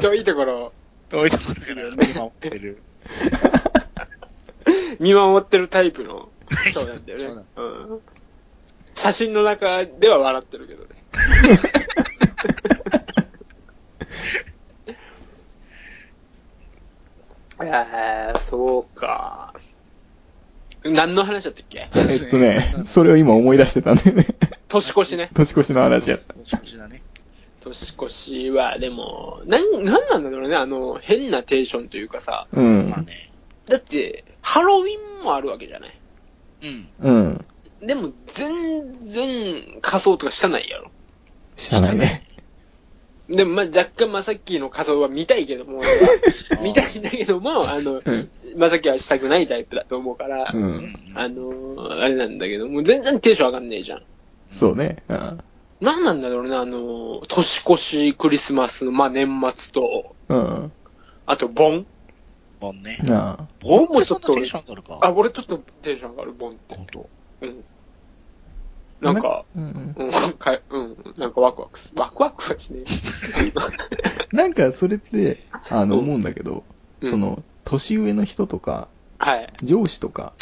[0.00, 0.72] そう、いいところ。
[1.10, 2.82] 遠いところから見守ってる。
[5.00, 6.28] 見守ってるタイプの
[6.70, 7.24] 人なんだよね。
[7.24, 7.44] そうなん
[7.92, 8.00] うん。
[8.94, 10.88] 写真の中では笑ってるけどね。
[17.60, 19.54] えー、そうか。
[20.84, 21.88] 何の話だったっけ？
[21.94, 24.26] えっとね、それを今思い出してたんだよね。
[24.68, 25.30] 年越しね。
[25.34, 26.34] 年越しの話やった。
[26.44, 27.02] 少しだね。
[27.68, 32.46] 年越しは、でも、なん、なんなんだろうね、あの、変なテンションというかさ。
[32.52, 33.02] うんまあ。
[33.02, 33.12] ね。
[33.66, 35.92] だって、ハロウィンもあるわけじゃない。
[37.02, 37.10] うん。
[37.10, 37.44] うん。
[37.86, 40.90] でも、全然仮装とかしたないやろ。
[41.56, 42.24] 知らないね。
[43.28, 45.82] でも、まあ、若干まさっきの仮装は見たいけども、
[46.62, 48.30] 見たいんだけども、 あの、うん。
[48.56, 50.56] まさきはしたくないタイプだと思うから、う。
[50.56, 50.94] うんん。
[51.14, 54.02] あの、あれなんだけど、もう全然テンション上がんねえじゃん。
[54.50, 55.02] そうね。
[55.08, 55.38] うん。
[55.80, 60.72] なんなんだろうね、あの、年越し、クリスマスの、まあ、年末と、うん。
[61.26, 61.86] あと、盆
[62.60, 62.98] ボンね。
[63.04, 63.48] なあ。
[63.60, 64.98] ボンもちょっとテンション上がるか。
[65.02, 66.74] あ、俺ちょっとテンション上がる、盆って。
[66.74, 67.08] ほんと。
[67.40, 67.64] うん。
[69.00, 69.94] なんか、うんうん。
[70.04, 71.92] うん、かうん、なんかワクワクす。
[71.96, 72.84] ワクワクはしねえ。
[74.36, 76.64] なんかそれって、あの、うん思うんだけど、
[77.02, 78.88] うんその、年上の人とか、
[79.18, 79.52] はい。
[79.62, 80.32] 上司とか、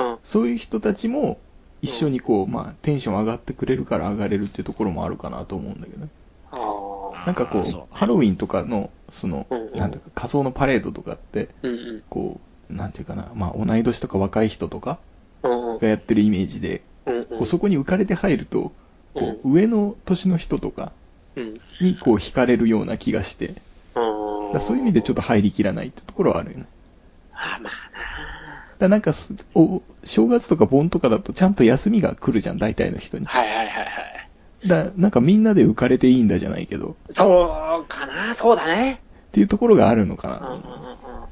[0.00, 0.18] うん。
[0.22, 1.38] そういう人たちも、
[1.82, 6.08] 一緒にこう、まあ、テンション上がってくれるから上がれるっていうところもあるかなと思うんだけどね。
[7.26, 11.48] なんかこう、ハロウィンとかの、その、なんだか仮想のパレードとかって。
[12.10, 14.98] こう、なんていうかな、まあ、同い年とか若い人とか。
[15.42, 18.72] がやってるイメージで、うんこうそこに浮かれて入ると、
[19.14, 20.92] こう、上の年の人とか
[21.36, 21.54] うん。
[21.80, 23.54] にこう惹かれるような気がして、
[24.52, 26.66] だそういう意味でちょっと入りきらないってところはあるよね。
[27.32, 27.87] ああ、まあ
[28.78, 33.24] だなんかすお、正月とか盆とかだとちゃんと休みが来るじゃん、大体の人に。
[33.24, 33.30] な。
[33.30, 34.68] はいはいはいはい。
[34.68, 39.00] だなんかみんなで浮かれていいんだじゃないけど、そうかな、そうだね。
[39.28, 41.20] っていうところがあるのかうんうんうんな。
[41.22, 41.28] うん。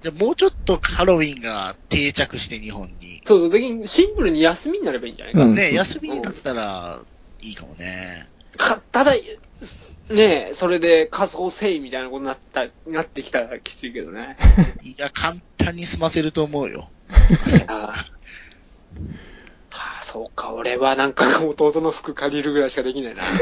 [0.00, 3.20] じゃあもうちょっとハロウィンが定着して日本に。
[3.24, 5.42] そう、だけどシンプルに休みになればいいんじゃないか。
[5.42, 7.00] うんね、休みだったら
[7.42, 8.28] いいかもね。
[8.56, 9.12] かただ、
[10.10, 14.36] ねえ、それで仮想せいみたいなことになった、なってきたらきついけどね。
[14.82, 16.88] いや、簡単に済ませると思うよ。
[17.68, 18.06] あ
[19.70, 23.22] あ、そうか、俺はなんか弟の服借りるぐらいしかできないな。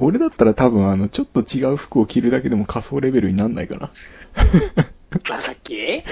[0.00, 3.90] 俺だったら多分あの、ちょっと違う服を着るだけでも仮想レベルになんないかな。
[5.28, 6.02] まさっき？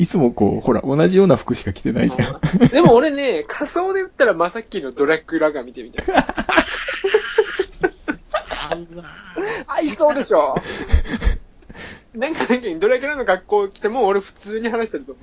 [0.00, 2.30] いつもこう、ほら、同じような服しか着てないじゃ
[2.64, 2.68] ん。
[2.68, 6.06] でも俺ね、 仮想で言ったらまさっきのドラクラが見てみたい。
[9.66, 10.54] 合いそうでしょ？
[12.14, 15.20] なんか、なんか、ドラキュラの学校来ても俺普通に話してると思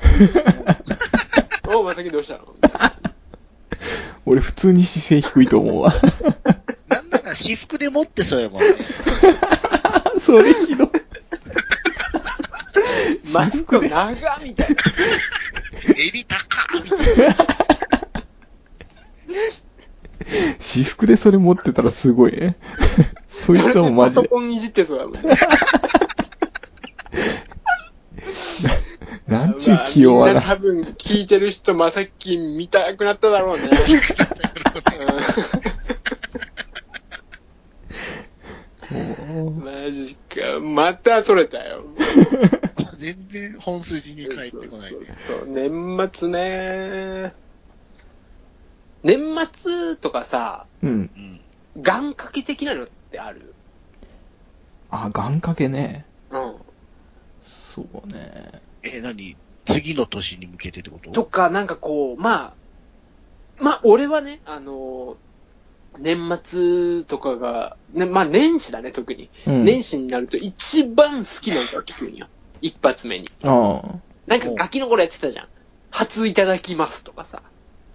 [1.74, 1.74] う。
[1.80, 2.42] おう、まさきどうしたの？
[4.28, 5.94] 俺普通に姿勢低いと思うわ。
[6.88, 8.68] なんだか私服で持ってそうやもんね。
[10.20, 10.90] それひどい。
[13.34, 14.76] マント長みたいな。
[15.98, 17.36] 襟高みたいな。
[20.60, 22.58] 私服でそれ持ってたらすごいね。
[23.30, 24.28] そいつはもうマジパソで。
[24.28, 25.22] コンいじってそうだもんね。
[29.28, 30.34] なんちゅう器用はな。
[30.34, 33.70] みんな多分聞いてる人、まさっき見たくなっただろうね。
[39.60, 40.60] マジか。
[40.62, 41.84] またそれたよ。
[42.98, 45.06] 全然本筋に帰ってこないそうね。
[45.28, 47.34] そうそう年末ね。
[49.04, 49.20] 年
[49.54, 50.94] 末とかさ、ううん。
[50.94, 51.42] うん。
[51.82, 53.54] 願掛け的なのってある？
[54.90, 56.06] あ、願掛けね。
[56.32, 56.56] うん。
[57.44, 58.62] そうね。
[58.84, 59.38] え、何？
[59.66, 61.12] 次の年に向けてってこと？
[61.12, 62.56] とか、なんかこう、ま
[63.60, 65.18] あ、まあ、俺はね、あの、
[66.00, 69.30] 年末とかが、ね、まあ年始だね、特に。
[69.46, 69.66] うん。
[69.66, 72.28] 年始になると一番好きな歌を聞くんよ。
[72.62, 73.30] 一発目に。
[73.44, 73.82] あ
[74.28, 75.48] なんかガキの頃やってたじゃん。
[75.92, 77.42] 初いただきますとかさ。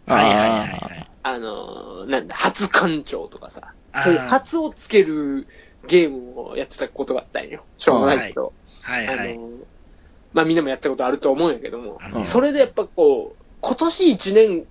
[0.07, 0.15] あ。
[0.15, 1.11] はいはいはいはい。
[1.23, 3.75] あのー、なんだ、初館長とかさ。
[4.03, 5.47] そういう初をつける
[5.87, 7.63] ゲームをやってたことがあったんよ。
[7.77, 8.53] しょうがないけど。
[8.87, 9.37] あのはいはい。
[9.37, 9.65] ー、
[10.33, 11.99] まあみんなもやったことあると思うんやけども。
[12.01, 14.67] あのそれでやっぱこう、今年一年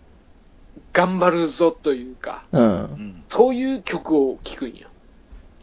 [0.94, 2.64] 頑張るぞというか、うん。
[2.64, 3.24] うん。
[3.30, 4.88] そういう曲を聴くんよ。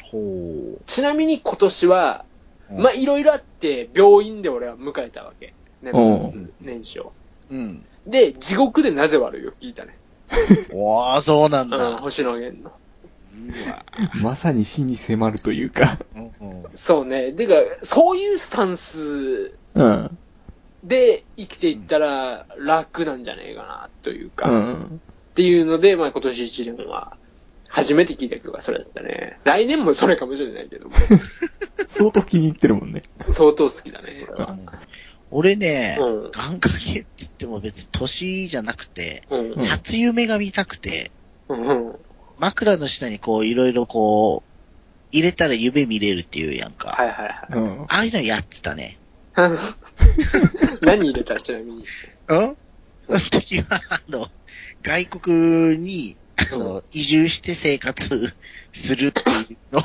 [0.02, 2.24] ほちなみに今年は、
[2.70, 2.80] う。
[2.80, 5.54] まあいろいろあって、病院で俺は迎えたわけ。
[5.82, 7.12] 年う末年始を。
[7.50, 7.84] うん。
[8.06, 9.96] で、地獄でなぜ悪いを聞いたね。
[10.74, 11.98] わあ、そうなんうん、だ。
[11.98, 12.72] 星野源の。
[14.22, 15.98] まさに死に迫るというか。
[16.74, 17.32] そうね。
[17.32, 17.54] でか、
[17.84, 20.18] そういうスタンスうん。
[20.84, 24.48] で生きていったら楽なんじゃねえかな、というか。
[24.48, 25.00] っうん。
[25.34, 27.16] ていうので、まあ今年一年は、
[27.68, 29.38] 初めて聞いた曲がそれだったね。
[29.44, 30.94] 来年もそれかもしれないけども。
[31.88, 33.02] 相当気に入ってるもんね。
[33.32, 34.50] 相当好きだね、これは。
[34.52, 34.66] うん
[35.30, 39.52] 俺ね、うん願掛けって言っても別に年じゃなくて、うん。
[39.52, 41.10] うん初夢が見たくて、
[41.50, 41.94] うん。
[42.38, 44.48] 枕の下にこういろいろこう、
[45.12, 46.92] 入れたら夢見れるっていうやんか。
[46.92, 47.58] はいはいはい。
[47.58, 47.82] うん。
[47.82, 48.98] ああいうのやってたね。
[50.80, 51.84] 何入れたちなみに？
[52.28, 52.56] うん？
[53.06, 54.28] その時は、あの、
[54.82, 56.16] 外国に、
[56.52, 58.32] あの、移住して生活
[58.72, 59.20] するって
[59.52, 59.82] いうのを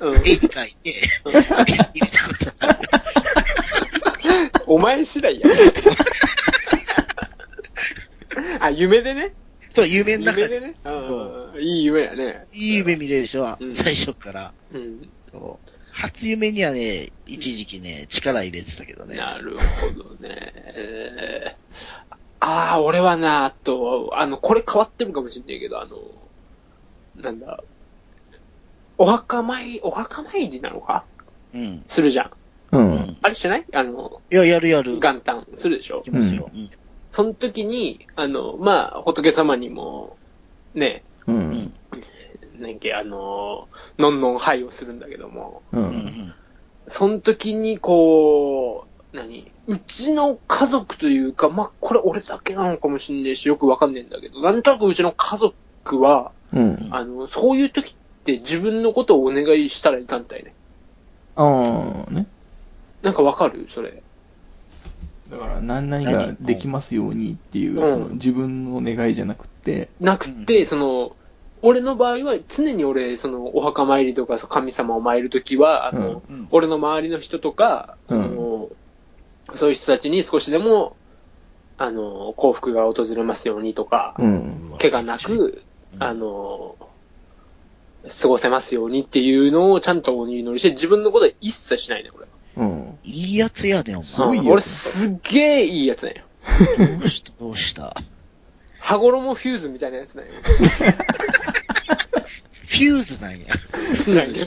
[0.00, 0.16] うん。
[0.16, 0.94] 絵に描いて、
[1.24, 2.78] 入れたことある。
[4.66, 5.46] お前次第や。
[8.60, 9.34] あ、夢でね。
[9.70, 10.42] そう、夢の中で。
[10.42, 10.74] 夢でね。
[10.84, 11.60] うん。
[11.60, 12.46] いい夢やね。
[12.52, 14.52] いい夢見れるでしょ、うん最初から。
[14.72, 15.08] うん。
[15.30, 19.16] そう初夢にはね、一時期ね、力入れてたけどね。
[19.16, 20.36] なるほどね。
[20.74, 21.64] えー
[22.46, 25.96] ああ、俺はな、あと、あの、これ変わってるかもしんないけど、あの、
[27.16, 27.64] なんだ、
[28.98, 31.04] お墓参り、お墓参りなのか？
[31.54, 31.84] うん。
[31.88, 32.30] するじゃん。
[32.72, 32.78] う。
[32.78, 33.16] うんん。
[33.22, 33.64] あれしてない？
[33.74, 34.98] あの、いや、やるやる。
[34.98, 36.02] 元旦するでしょ？
[36.02, 36.50] きますよ。
[36.52, 36.70] うん。
[37.10, 40.16] その時に、あの、まあ、仏様にも、
[40.74, 41.32] ね、う。
[41.32, 41.74] うんん。
[42.58, 45.78] なんけ、あの、のんのん拝をするんだけども、う。
[45.78, 46.34] うんん。
[46.86, 49.50] その時にこう、何？
[49.66, 56.88] うちの家族というか、まあ、これ俺だけなのかもしんないし、よくわかんないんだけど、なんとなくうちの家族は、うん。
[56.90, 60.54] あの、そういう時って自分のことをお願いしたらいかんたいね。
[61.36, 62.26] ああ、ね。
[63.02, 63.68] なんかわかる？
[63.68, 64.02] それ。
[65.30, 71.16] だから、何々ができますようにっていう、うんその自分の願いじゃなくて、なくて、その、
[71.62, 76.48] 俺の場合は常に俺、その、お墓参りとか、そう神様を参るときは、あの、うん。
[76.50, 78.68] 俺の周りの人とか、その、
[79.54, 80.94] そういう人たちに少しでも、
[81.78, 84.74] あの、幸福が訪れますようにとか、うん。
[84.78, 85.62] 怪我なく、
[85.94, 86.76] うんあの、
[88.08, 92.26] 過ごせますようにっていうのをちゃんとお祈りして、自分のことは一切しないね、俺。
[92.56, 92.98] うん。
[93.04, 94.06] いいやつやねん、お前。
[94.06, 96.22] すごいよ俺すっげえいいやつなんよ。
[97.00, 97.32] どうした？
[97.40, 97.96] どうした？
[98.78, 100.32] 羽衣フューズみたいなやつなんよ。
[100.34, 103.46] フューズなんや。
[103.94, 104.38] 普通に。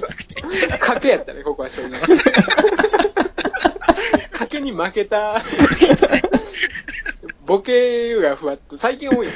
[0.80, 1.98] 賭けやったね、ここはそういうの。
[4.34, 5.43] 賭けに負けた、
[7.46, 9.36] ボケがふわっと、最近多いんだ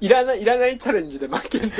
[0.00, 1.70] いらない、いらないチャレンジで負ける。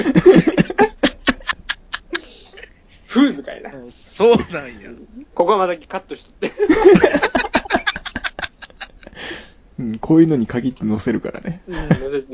[3.07, 3.71] フーズかいな。
[3.91, 4.91] そうなんや。
[5.35, 6.51] ここはまたカットしとって。
[9.79, 9.99] うん。
[9.99, 11.63] こういうのに限って載せるからね。
[11.69, 11.75] うん、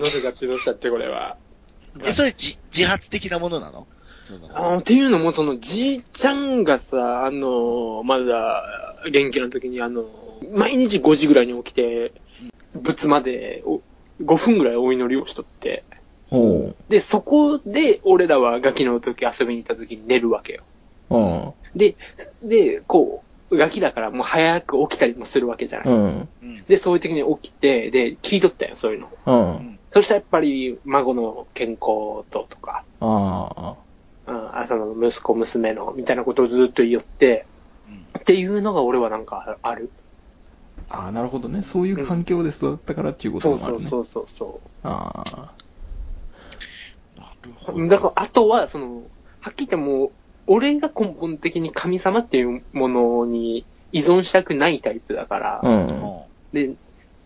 [0.00, 1.36] のせ、ちゃって、のせちゃって、これは。
[2.02, 3.86] え、それ自自発的なものなの？
[4.22, 10.06] そのあっていうのも、その、じいちゃんがさ、あの、まだ、元気な時に、あの、
[10.52, 12.12] 毎日5時ぐらいに起きて、
[12.72, 13.82] 仏までお
[14.20, 15.85] 5分ぐらいお祈りをしとって。
[16.88, 20.62] で、そこで、俺らはガキの時遊びに行った時に寝るわけよ。
[21.11, 21.52] うん。
[21.74, 21.96] で、
[22.42, 26.28] で、こう、ガキだからもう早く起きたりもするわけじゃない。
[26.68, 29.09] で、そういう時に起きて、で、聞いとったよ、そういうの。
[29.26, 29.78] うん。
[29.90, 33.74] そしたらやっぱり、孫の健康ととか、あ
[34.26, 37.46] うん、あその息子、娘の、みたいなことをずっと言って、
[38.18, 39.90] っていうのが俺はなんかある。
[40.90, 41.05] あ。
[41.05, 41.62] ああ、なるほどね。
[41.62, 43.88] そういう環境で育ったからっていうことそうもあるね。
[43.88, 45.53] そうそうそうそああ。
[47.16, 47.81] なるほう。
[47.81, 47.88] ど。
[47.88, 49.03] だから、あとは、その、
[49.40, 50.11] はっきり言ってもう、
[50.46, 55.70] 俺が根本的に神様っていうものに依存したくないタイプだから、うん。
[56.00, 56.74] もで、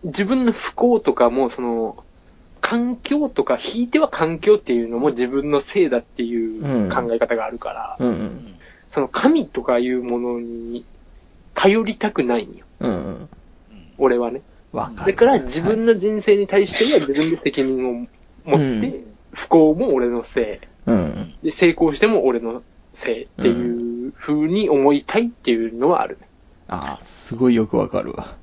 [0.03, 2.03] 自分の不幸とかも、その、
[2.61, 8.11] 環境とか、ひいては環境っていうのも自分のせいだっていう考え方があるから、うんう。
[8.11, 8.55] ん。
[8.89, 10.85] その神とかいうものに
[11.53, 12.65] 頼りたくないんよ。
[12.79, 13.29] うんうん。
[13.97, 14.41] 俺はね。
[14.71, 15.13] わかる。
[15.13, 18.07] だから自分の人生に対しては自分で責任を
[18.45, 21.35] 持って、う不幸も俺のせうん。
[21.41, 21.45] い。
[21.45, 26.27] で、成功しても俺のせいっていう風に思いたいっていうのはあるね。
[26.67, 28.35] ああ、すごいよくわかるわ。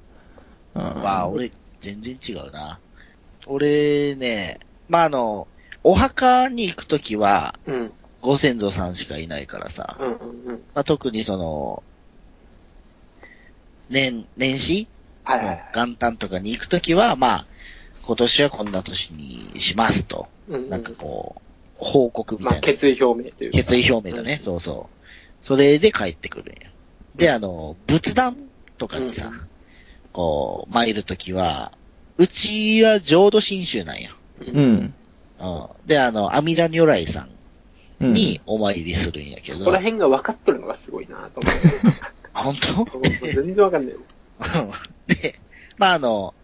[0.75, 0.83] うん。
[0.83, 2.79] わあ、俺、全然違うな。
[3.47, 5.49] 俺ね、まあ、あの、
[5.83, 7.93] お墓に行くときは、うん。
[8.21, 10.63] ご先祖さんしかいないからさ、うんうんうん。
[10.75, 11.83] まあ、特にその、
[13.91, 14.89] 年、年始
[15.25, 15.65] はいはいはい。
[15.75, 17.47] 元旦とかに行くときは、まあ、
[18.05, 20.29] 今年はこんな年にしますと。
[20.49, 21.43] うんうんなんかこう、
[21.77, 22.67] 報告みまあ、たいな。
[22.67, 23.57] 決意表明というか。
[23.59, 24.39] 決意表明だね。
[24.41, 25.07] そうそう。
[25.45, 26.71] それで帰ってくるんや。
[27.17, 28.37] で、あの、仏壇
[28.79, 29.49] とかにさ、うん
[30.13, 31.73] こう、参るときは、
[32.19, 34.11] うちは浄土真宗なんや。
[34.41, 34.95] うん。
[35.41, 35.69] うん。
[35.87, 37.29] で、あの、阿弥陀如来さ
[38.01, 38.13] うんん。
[38.13, 39.61] にお参りするんやけど。
[39.61, 41.51] ここら辺が分かっとるのがすごいなと思
[42.35, 42.83] あ 本当？
[42.83, 43.03] う。
[43.27, 43.95] 全然分かんない。
[45.07, 45.39] で、
[45.79, 46.35] まああの、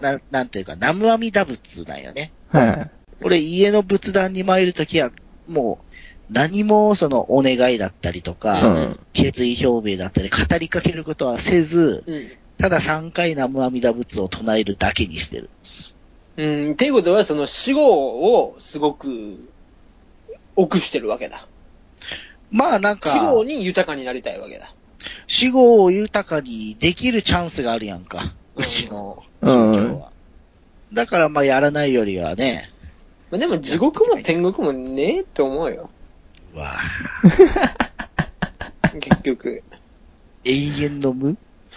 [0.00, 2.32] な、なんていうか、南無阿弥陀仏なんよね。
[2.50, 2.90] はい。
[3.22, 5.10] 俺、家の仏壇に参るときは、
[5.46, 9.00] もう、何もそのお願いだったりとうか、ん。
[9.12, 12.30] 決意表明だったり語りかけることはせず、うん。
[12.58, 15.50] ただ3回南無阿弥陀仏を唱えるだけにしてる。
[16.36, 16.72] うん。
[16.72, 19.38] っていうことは、その死後をすごく、
[20.56, 21.46] 臆してるわけだ。
[22.50, 24.73] まあなんか、死後に豊かになりたいわけだ。
[25.26, 28.34] 死後を豊かにできるチャンスがあるやんか。
[28.56, 30.12] うちの状況は。
[30.92, 32.70] だからまあやらないよりはね、
[33.30, 35.90] まあでも地獄も天国もねえって思うよ。
[36.54, 36.72] うわ
[39.00, 39.62] 結局。
[40.44, 41.36] 永遠の無？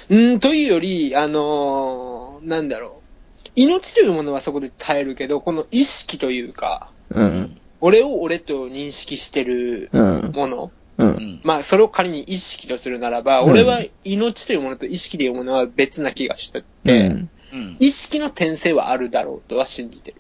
[0.10, 3.02] うん、というより、あのーなんだろ
[3.48, 3.50] う。
[3.56, 7.60] 命というものはそこで耐えるけど、この意識というか、うん。
[7.82, 10.32] 俺を俺と認識してるうん。
[10.36, 10.72] もの。
[10.98, 11.04] う。
[11.04, 11.40] うんん。
[11.44, 17.30] まあ、それを仮に意識とするならば、うん俺は命というものと意識というものは別な気がしてて、うん。
[17.54, 17.78] うん。
[17.80, 20.18] 意識の転生はあるだろうとは信じてる。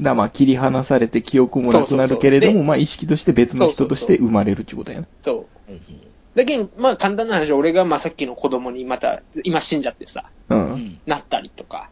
[0.00, 5.06] だまあ切り離されて記憶もなくなるけれども、そうそうそうでまあ意識として別の人として生まれるってことやな。
[5.20, 5.72] そう。
[6.34, 10.54] だけど、まあ簡単な話、俺がまあさっきの子供にまた、今死んじゃってさ、う。
[10.54, 10.98] うんん。
[11.06, 11.90] なったりとか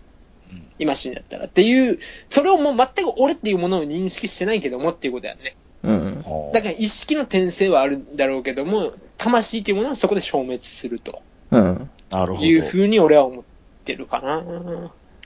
[0.53, 5.57] うん、今死んじゃったらっていう、それをもう全く俺っていうものを認識してないけどもっていうことやね。
[5.83, 6.25] うん。
[6.53, 11.91] だから意識の転生はあるんだろうけども、魂っていうものはそこで消滅するとうん。
[12.11, 12.47] なるほど。
[12.47, 13.45] いうふうに俺は思っ
[13.85, 14.43] てるかな。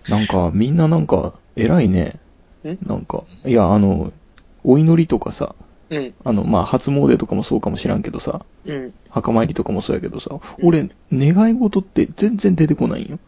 [0.09, 2.19] なんか、みんななんか、偉いね。
[2.65, 2.79] ん？
[2.87, 4.13] なんか、いや、あの、
[4.65, 5.55] お祈りとかさ、
[5.91, 8.95] うん、あの、まあ、初詣とかもそうかもしらんけどさ、うん。
[9.11, 13.19] 墓参りとかもそうやけどさ、俺、願い事って全然出てこないんよ。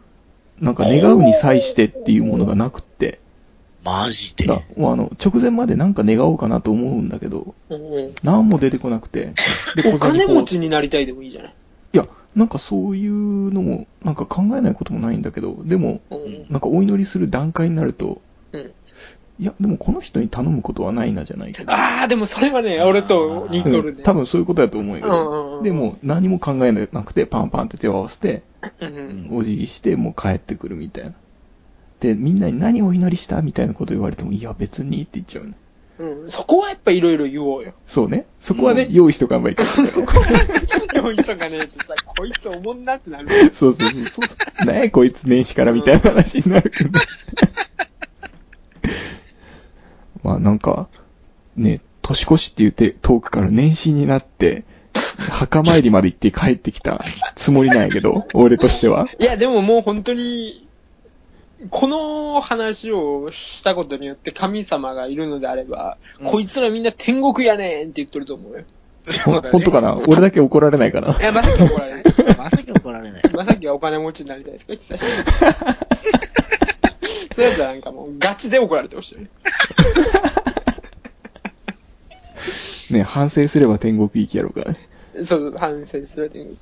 [0.59, 3.21] なんか、願うに際してっていうものがなくって、
[3.87, 4.46] マジで？
[4.46, 9.33] だもうあの、直前までなんか願おうかなと思うんだけど、うんうんなんも出てこなくて、
[9.77, 10.42] でお金持。
[10.44, 11.53] ちになりたいでもいいじゃない。
[11.53, 18.20] ういや、なんかそういうのも、なんか考えないこともないんだけど、でも、うんなんかお祈りする段階になると、
[18.53, 18.72] うん
[19.38, 21.70] いや、でもこの人に頼むことはないなじゃないけど。
[21.70, 23.99] ああ、でもそれはね、俺と似とるね。
[23.99, 28.42] うん多分そういうことだと思うよ、うんうんうんでも何も考えなくてパンパンって手を合わせて、
[28.81, 31.12] うんうんお辞儀してもう帰ってくるみたいな。
[32.01, 35.55] で、みんなに何をお祈りしたみたいなこと言われても、いや別にって言っちゃうね。
[35.99, 37.73] うん、そこはやっぱいろいろ言おうよ。
[37.87, 38.27] そうね。
[38.39, 40.27] そこはね、うん用意しとかんばいいかん そこは、
[40.95, 43.29] 用意とかねえってさ、こいつおもんなってなる。
[43.55, 44.21] そうそうそうそ
[44.63, 44.67] う。
[44.67, 46.91] ねこいつ年始からみたいな話になるけど。
[50.23, 50.89] まあなんか、
[51.57, 54.65] ね、年越しって言って遠くから年始になって、
[55.31, 57.01] 墓参りまで行って帰ってきた
[57.35, 59.09] つもりなんやけど、俺としては。
[59.19, 60.66] いや、でももう本当に、
[61.71, 68.64] この話をしたことによって神様がいるのであれば、うんこいつらみんな天国やねんって言っとると思うよ。
[69.25, 69.97] ほ本当かな？
[70.09, 71.16] 俺だけ怒られないかな？
[71.19, 72.05] いや、まさき怒られる。
[72.37, 73.23] まさか怒られない。
[73.33, 74.73] まさきはお金持ちになりたいですか？
[74.75, 75.05] 言 ってたし。
[77.33, 79.29] そういうやつはなんかもうガチで怒られてほしいよね。
[82.90, 84.79] ね、反省すれば天国行きやろうからね。
[85.25, 86.57] そう、反省する天国。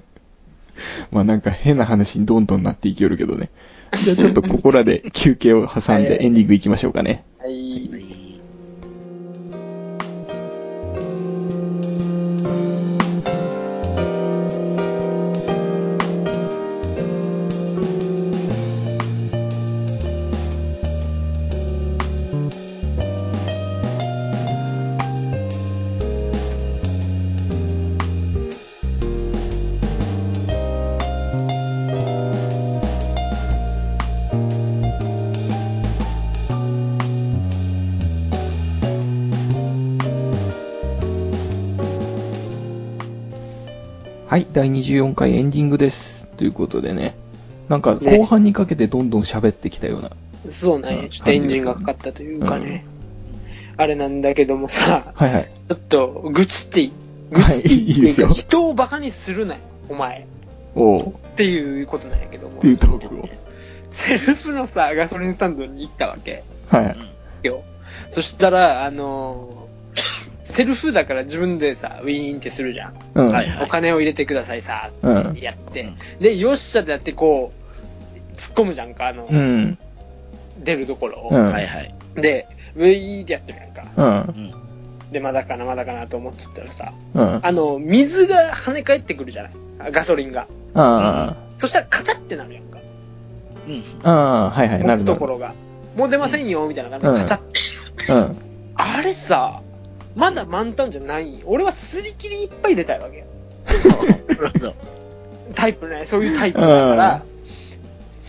[1.12, 3.48] まあなんか変な話にどんどんなっていきよるけどね。
[3.92, 7.24] じゃあちょっとここらで休憩を挟んでエンディング行きましょうかね。
[7.38, 8.19] はい。
[44.52, 46.26] 第24回エンディングです。
[46.36, 47.14] ということでね。
[47.68, 50.10] なんかね後半にかけてどんどん喋ってきたような。
[50.48, 51.08] そうなんや。
[51.08, 52.84] ちょっとエンジンがかかったというかね。
[53.76, 55.44] あれなんだけどもさ、はいはい。
[55.44, 56.92] ちょっと、愚痴っていい？
[57.30, 60.26] 愚痴っていい,、はいいいですよ人をバカにするなよ、お前。
[60.74, 62.66] おうっていうことなんやけどもって。
[62.66, 63.28] いうトークを。
[63.90, 66.96] セルフのさ、ガソリンスタンドに行ったわけは
[67.42, 67.46] い。
[67.46, 67.62] よ。
[68.10, 69.59] そしたら、あのー
[70.50, 72.94] セルフだから自分でさ、ウィーンってするじゃん。
[73.14, 73.28] うん。
[73.30, 75.82] はいはいお金を入れてくださいさ、うんってやって。
[75.82, 79.78] うんで、よっしゃってやって、こう、突っ込むじゃんか、あの、うん。
[80.58, 81.28] 出るところを。
[81.30, 81.50] うん。
[81.50, 81.94] はいはい。
[82.16, 82.46] で、
[82.76, 83.84] ウィーってやってるやんか。
[83.96, 84.52] うん。
[85.12, 87.40] で、まだかな、まだかなと思ってたらさ、うん。
[87.42, 89.52] あの、水が跳ね返ってくるじゃない？
[89.80, 90.46] あガソリンが。
[90.74, 92.78] あそしたらカチャってなるやんか。
[93.66, 93.84] うん。
[94.04, 95.06] あ、ああ、はいはい、な持つる。
[95.06, 95.54] ところが。
[95.96, 97.40] もう出ませんよ、みたいな感じでうんカチャっ
[98.06, 98.12] て。
[98.12, 98.36] うん。
[98.76, 99.62] あれさ、
[100.14, 103.26] まだ満タンじゃない俺はすり切りいっぱい入れたいわけよ。
[105.54, 107.24] タイプね、そういうタイプだから、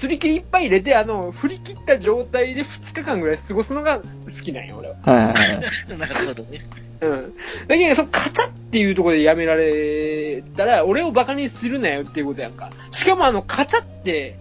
[0.01, 4.05] すり切りいっぱい入れて、あの、振り切った状態で2日間ぐらい過ごすのが好
[4.43, 4.95] きなんよ、俺は。
[5.03, 5.61] はいはいは
[5.95, 5.97] い。
[5.97, 6.61] なるほどね。
[7.01, 7.33] うん。
[7.67, 12.71] だけど、そのカチャっていうところでやめられたら、俺をバカにするなよっていうことやんか。
[12.89, 14.37] しかもあの、カチャって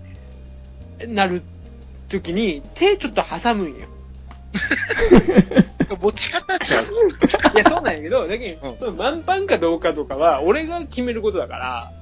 [1.08, 1.42] なる
[2.08, 3.86] 時に、手ちょっと挟むんよ。
[5.96, 6.84] 持ち方ちゃう。
[7.54, 11.92] いや、そうなんやけど、だけど、その満帆かどうかとかは、俺が決めることだから。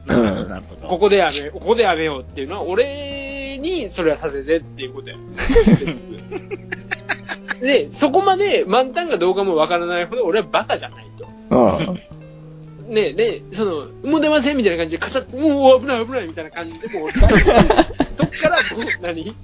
[0.88, 5.16] ここでやめ、ここでやめようっていうのは、俺にそれはさせてっていうことや。
[7.60, 11.28] で、そこまで満タンかどうかもわからないほど、俺はバカじゃないと。
[11.50, 12.94] うん。
[12.94, 18.58] ねで、その、もう出ませんみたいな感じで、カチャッ、もう危ない危ないみたいな感じで、もう、 そっから
[19.02, 19.34] 何 ?2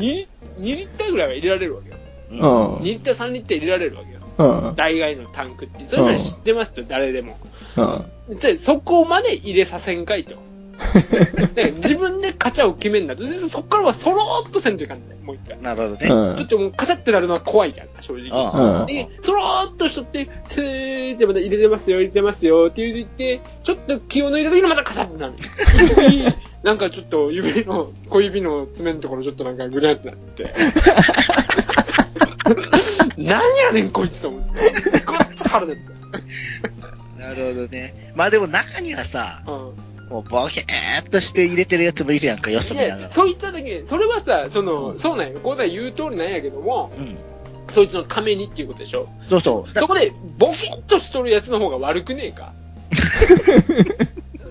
[0.00, 0.28] リ、
[0.58, 1.93] 2リッターぐらいは入れられるわけよ。
[2.30, 2.74] うん。
[2.76, 4.20] 2リッター、3リッター入れられるわけよ。
[4.38, 4.76] うん。
[4.76, 5.86] 大概のタンクって。
[5.86, 7.38] それまで知ってますと、誰でも。
[8.28, 8.38] うん。
[8.38, 10.36] で、そこまで入れさせんかいと。
[11.54, 13.22] で自分でカチャを決めんだと。
[13.22, 15.60] でそっからはそろーっとせんといかんねもう一回。
[15.62, 16.08] なるほどね。
[16.08, 18.30] うんちょっともうカチャってなるのは怖いじゃんか、正直。
[18.32, 25.34] あうんで、そろーっとしとって、せーってまた入れてますよ、入れてますよって言って、ちょっと気を抜いた時にまたカチャってなる。
[26.62, 30.54] なんかちょっと指の、小指の爪のところちょっとなんかぐにゃってなって。
[33.16, 35.00] 何やねんこいつと思って。
[35.00, 35.94] こっち腹立って。
[37.20, 38.12] なるほどね。
[38.14, 39.52] まあでも中にはさ、うん。
[40.10, 43.10] もうボケーっとして入れてるやつもいるやんか、よそ見ながら。
[43.10, 45.40] そういっただけ、それはさ、その、うんそうなんよ。
[45.42, 47.16] こうさ言う通りなんやけども、うん。
[47.72, 49.08] そいつのためにっていうことでしょ。
[49.30, 49.74] そうそう。
[49.74, 52.52] だそこで、ボケっとしとるやつの方が悪くねえか？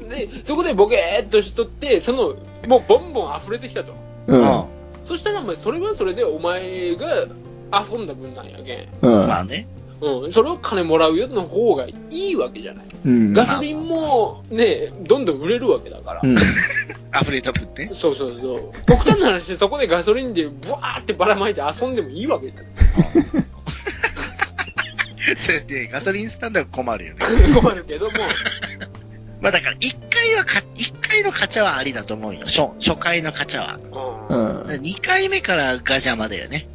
[0.10, 2.36] で、そこでボケーっとしとって、その、
[2.68, 3.94] もうボンボン溢れてきたと。
[4.28, 4.36] う。
[4.36, 4.66] うんん。
[5.04, 7.28] そしたら、お前、それはそれでお前が
[7.74, 8.88] 遊んだ分なんやけん。
[9.02, 9.28] うん。
[9.28, 9.68] まあね。
[10.02, 10.32] うん。
[10.32, 12.86] それを金もらうよの方がいいわけじゃない。
[13.06, 13.34] うん。
[13.34, 16.22] ガソリンもね、どんどん売れるわけだから。
[16.24, 16.36] うん。
[16.36, 17.92] 溢れた分ね。
[17.94, 18.72] そうそうそう。
[18.86, 22.66] 極端な話でそこでガソリンでブワーってばらまいて遊んでもいいわけじゃない。
[25.38, 27.20] それで、ガソリンスタンドは困るよね。
[27.56, 28.12] 困るけども、
[29.42, 32.42] まあだから、一回はか、一回のカチャはありだと思うよ。
[32.46, 33.80] 初、初回のカチャは。
[34.30, 34.82] うんうん。
[34.82, 36.68] 二回目からが邪魔だよね。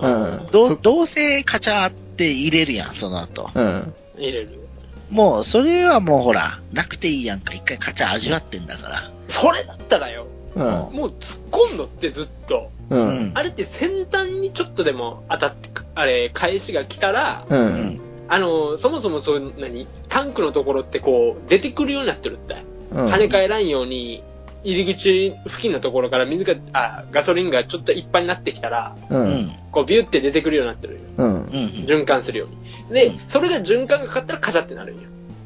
[0.00, 0.46] うん。
[0.52, 3.50] どう、そどうせカチャって入れるやん、その後。
[3.54, 3.94] うん。
[4.16, 4.66] 入れる。
[5.10, 7.54] もう、それはもうほら、なくていいやんか。
[7.54, 9.10] 一回カチャ味わってんだから。
[9.28, 10.62] それだったらよ、うん。
[10.62, 12.70] もう突っ込んどってずっと。
[12.90, 12.96] う。
[12.96, 13.32] うんん。
[13.34, 17.54] あれって先端にちょっとでも当たって、あれ、返しが来たら、う。
[17.54, 18.00] うんん。
[18.28, 22.56] あの、そもそもそう何タンクのところってこう、出てくるようになってるって。
[22.92, 23.06] うん。
[23.06, 24.22] 跳ね返らんように、
[24.66, 29.14] 入り口付近のところから水が、あ、ガソリンがちょっといっぱいになってきたら、う。
[29.14, 29.52] うんん。
[29.70, 31.00] こうビュって出てくるようになってるよ。
[31.18, 31.34] うん。
[31.34, 31.46] うん。
[31.86, 32.94] 循環するように。
[32.94, 35.02] でうん、それが循環がかかったらカチャってなるんよ。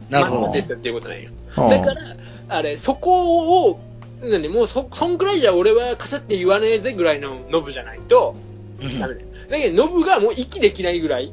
[0.09, 0.41] なるほど。
[0.43, 1.31] まあですよっていうことなんよ。
[1.59, 2.01] うんだから、
[2.49, 3.81] あれ、そこを、
[4.23, 8.35] 何もうそ、そんくらいじゃ俺はカチャって言わねえぜぐらいのノブじゃないと、
[8.81, 9.01] うん。
[9.01, 9.27] ダメだよ。
[9.51, 11.33] だけど、ノブがもう息できないぐらい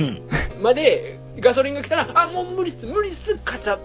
[0.00, 0.62] うん。
[0.62, 3.78] まで、ガソリンが来たら、あ、もう無理っす、無理っす、カチャ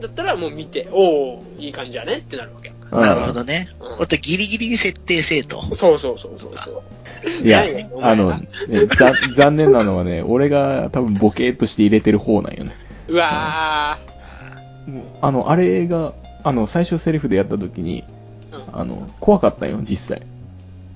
[0.00, 3.68] だったらもう見て、おおいい感じやねってなるわけやなるほどね。
[3.80, 5.62] うんとギリギリに設定せえと。
[5.74, 7.46] そうそうそうそうそう。
[7.46, 8.48] いや何お、前あの、ね
[8.96, 12.72] ざ残念なのはね、 俺が多分ボケーっとして入れてる方なんよね。
[13.08, 13.98] うわ
[15.20, 18.04] あの、あれが、あの、最初セリフでやった時に、
[18.52, 20.22] うんあの、怖かったよ、実際。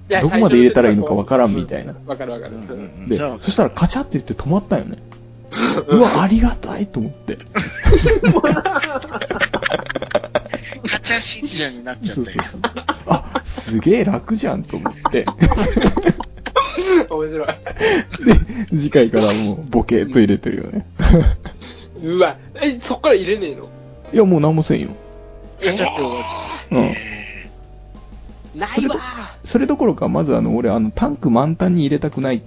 [0.08, 2.52] どこまで入れたらいいのかわからんみたいなうんわかるわかる。
[2.54, 4.98] うんでそしたらカチャって言って止まったよね。
[5.86, 7.36] うわ、ありがたいと思って。
[7.36, 7.44] カ
[11.00, 12.26] チャ信者になっちゃったよ。
[12.26, 12.62] そうそうそう。
[13.06, 15.24] あ、すげえ楽じゃんと思って。
[17.10, 17.48] 面白い。
[18.68, 20.86] 次回からもうボケーっと入れてるよね。
[22.02, 23.68] うわ、え、そっから入れねえの？
[24.12, 24.90] いや、もう何もせんよ。
[25.60, 26.12] カチャって終わ
[26.70, 26.94] うん。
[28.60, 28.96] ないわ
[29.44, 32.42] それどころか、まずあの、俺、あの、タンク満タンに入れたくない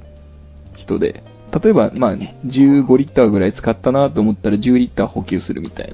[0.75, 1.23] 人で、
[1.63, 5.93] 例えば、まあ、15リッターぐらい使ったなと思ったら10リッター補給するみたい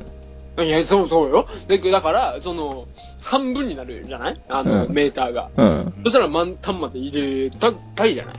[0.58, 0.64] な。
[0.64, 1.48] いや、そうそうよ。
[1.68, 2.86] でだから、その、
[3.22, 4.42] 半分になるじゃない？
[4.50, 5.50] あの、うんメーターが。
[5.56, 5.94] うん。
[6.04, 8.36] そしたら満タンまで入れたたいじゃない？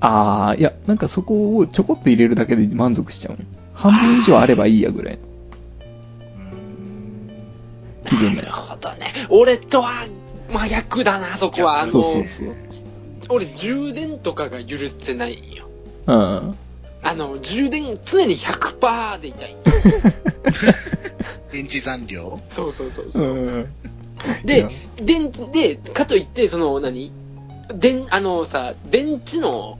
[0.00, 3.38] あー、いや、なんかそこをちょこっと入れるだけで満足しちゃうの。
[3.72, 5.20] 半分以上あればいいやぐらいの
[8.06, 8.34] 気分。
[8.36, 9.12] なるほどね。
[9.30, 9.90] 俺とは
[10.52, 11.80] 真逆だな、そこは。
[11.80, 12.54] あの、そうそうそう。
[13.30, 15.63] 俺充電とかが許せないんよ。
[16.06, 16.54] うん。
[17.02, 19.56] あの、充電常に100%でいたい。
[21.52, 23.28] 電池残量そうそうそうそう。
[23.28, 23.68] うん。
[24.42, 27.12] いでや、電池、で、かといって、その、何？
[27.74, 29.78] 電、あのさ、電池の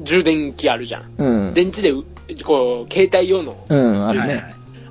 [0.00, 1.12] 充電器あるじゃん。
[1.16, 1.54] うん。
[1.54, 2.04] 電池でう、
[2.44, 3.56] こう、携帯用の。
[3.68, 4.42] うん、あるね。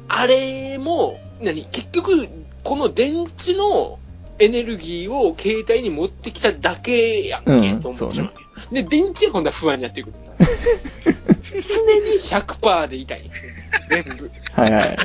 [0.07, 1.65] あれも、何？
[1.65, 2.27] 結局、
[2.63, 3.99] この電池の
[4.39, 8.33] エネルギーを携帯に持ってきただけやんけ、うんと思っちゃうわ
[8.71, 10.13] けで、電池が今度は不安になってくる。
[11.51, 11.63] 常に
[12.21, 13.29] 100%でいたい。
[13.89, 14.31] 全部。
[14.53, 14.97] はいはい。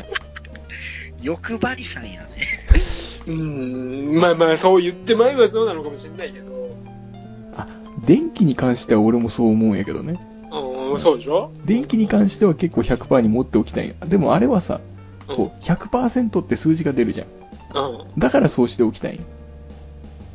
[1.23, 2.29] 欲張りさんやね。
[3.27, 6.53] うーん、まあまあ、そう言ってまえばそうなのかもしれないけど。
[8.05, 10.21] 電気に関しては俺もそう思うんやけどね。
[10.51, 11.53] うん、そうでしょ？
[11.65, 13.95] 電気に関しては結構100%に持っておきたいんや。
[14.07, 14.81] でもあれはさ、
[15.29, 15.37] うん。
[15.37, 17.27] こう100%って数字が出るじゃん。
[17.75, 18.21] うん。
[18.21, 19.21] だからそうしておきたい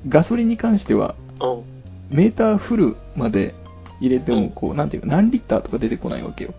[0.08, 1.64] ガソリンに関しては、うん。
[2.10, 3.54] メーターフルまで
[4.00, 6.54] 入れても、うんこう、なんていうか、何リッターとか出てこないわけよ。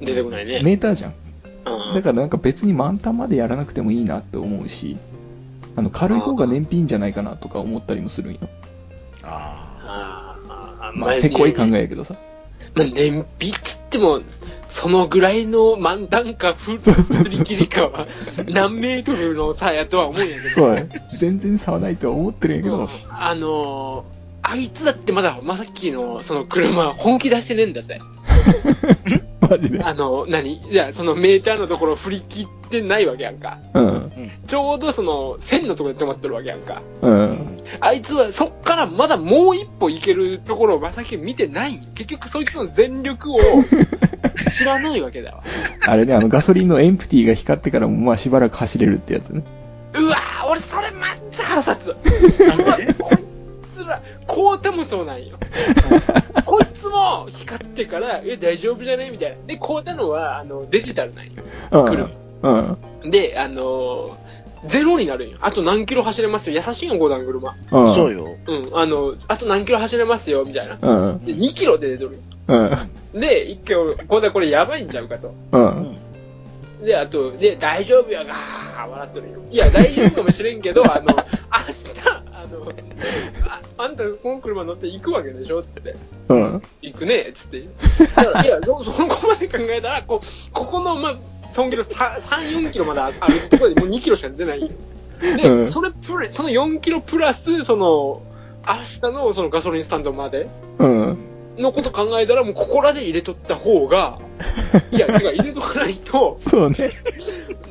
[0.00, 0.60] 出てこないね。
[0.62, 1.14] メーターじゃん。
[1.66, 1.94] うん。
[1.94, 4.98] だからなんか別に満タンまでやらなくてもいいなって思うし、
[5.76, 8.40] あの、軽い方が燃費いいんじゃないかなとか思ったりもするんよ。
[9.22, 12.14] あああまあ、せこい考えやけどさ。
[12.74, 14.20] まあ、燃費っつっても、
[14.68, 18.06] そのぐらいの満タンか、フそうそうそう振り切りかは、
[18.48, 20.48] 何メートルの差やとは思うんやけど。
[20.48, 20.88] そう。
[21.18, 27.98] 全然差はないとは思ってるんやけうんど、あのー、あいつだってまだ、まさっきの、その車、本気出してねえんだぜ。
[29.48, 29.82] マジで。
[29.82, 30.54] あの、何？
[30.70, 33.58] いや、そのメーターのところ振り切ってないわけやんか。
[33.74, 34.12] うん。
[34.46, 36.82] ちょうどその、線のところで止まってるわけやんか。
[37.02, 37.54] うん。
[37.80, 43.38] あいつはそっからまだもう一歩行けるところをまさき見てない結局そいつの全力を
[44.50, 45.42] 知らないわけだわ。
[45.86, 49.42] あれね、あのガソリンのエンプティが光ってからもまあしばらく走れるってやつね。
[49.94, 51.94] うわー俺それめっちゃ腹立つ。
[52.98, 53.18] こい
[53.74, 55.36] つら、こうてもそうなんよ。
[56.44, 56.60] こ
[56.94, 59.10] も光ってから、え、大丈夫じゃね？
[59.10, 59.36] みたいな。
[59.46, 61.32] で、こうたのは、あの、デジタルなんよ。
[61.72, 61.84] うん。
[61.86, 62.08] 車
[62.42, 63.10] うん。
[63.10, 64.24] で、あのー
[64.66, 65.36] ゼロになるんよ。
[65.42, 66.56] あと何キロ走れますよ。
[66.56, 67.50] 優しいよ、5段車。
[67.50, 67.92] うあ。
[67.92, 67.94] ん。
[67.94, 68.34] そうよ。
[68.46, 68.78] うん。
[68.78, 70.78] あの、あと何キロ走れますよ、みたいな。
[70.80, 71.24] うん。
[71.24, 72.20] で、2キロで出とるよ。
[73.12, 73.20] うん。
[73.20, 75.34] で、一回俺、これこれやばいんちゃうかと。
[75.52, 75.96] うん。
[76.84, 79.40] で、あと、で、大丈夫やがー、笑っとるよ。
[79.50, 81.24] いや、大丈夫かもしれんけど、 あの、明日、
[82.06, 82.72] あの、
[83.48, 85.96] ああんたこの車乗って行くわけでしょつって。
[86.28, 86.62] うん。
[86.82, 87.58] 行くねつって。
[87.58, 87.66] い
[88.46, 91.14] や、 そ、そこまで考えたら、こう、ここの、まあ、
[91.52, 93.14] 3キロ、3、4キロまである
[93.48, 94.68] ところでもう2キロしか出ないよ。
[95.20, 98.22] で、うんそれプラ、その4キロプラス、その、
[98.66, 101.18] 明日のそのガソリンスタンドまでうん。
[101.58, 104.18] のこと考えたら、もうここらで入れとった方が、
[104.90, 106.90] いや、てか入れとかないと、そうね。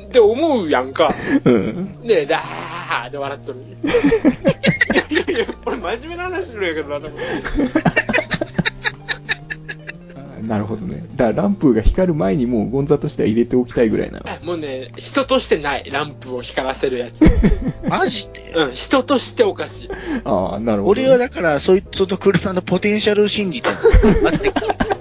[0.06, 1.14] って思うやんか。
[1.44, 2.02] うん。
[2.02, 3.58] で、だーって笑っとる。
[3.60, 8.53] いやいやいや、俺真面目な話してるんやけどな、と思って
[10.46, 11.04] なるほどね。
[11.16, 14.28] だからランプが光る前にもうゴンザとしては入れておきたいぐらいなの。
[14.28, 17.24] あもうね、人としてない、ランプを光らせるやつ。
[17.88, 18.52] マジで？
[18.54, 19.84] うん、人としておかしい。
[19.86, 19.88] い
[20.24, 21.00] ああ、なるほど。
[21.00, 23.74] 俺はだから、そいつの車のポテンシャルを信じてる。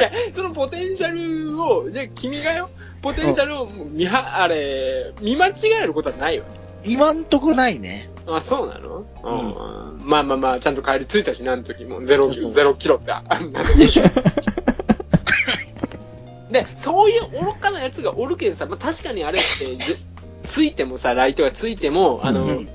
[0.00, 2.70] や、そのポテンシャルを、じゃあ君がよ、
[3.02, 5.52] ポテンシャルを見は、あれ、見間違
[5.82, 6.46] えることはないわ。
[6.84, 8.09] 今んとこないね。
[8.26, 9.04] あ、そうなの？
[9.22, 10.08] うん。
[10.08, 12.02] まあまあまあ、ちゃんと帰り着いたしな、あの時も。
[12.02, 14.04] ゼロ、ゼロキロって、あんなでしょ。
[16.50, 19.96] で、そういう愚かなやつがおるけどさ、まあ、確かにあれって、ぜ
[20.42, 22.68] ついてもさ、ライトがついても、あの、うん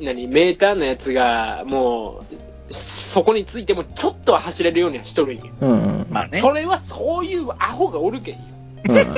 [0.00, 2.24] 何、メーターのやつが、も
[2.68, 5.44] う、そこについても、ちょっとは走れるようにはしとるんよ。
[5.60, 5.70] うん。
[5.70, 6.06] うん。
[6.10, 6.38] まあね。
[6.38, 8.40] それはそういうアホがおるけんよ。
[8.88, 8.94] うん。
[8.94, 9.14] だ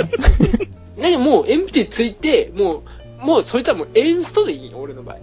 [0.96, 2.82] けどもう、エンプティついて、もう、
[3.24, 5.16] もう、そいつはもうエンストでいいよ、俺の場合。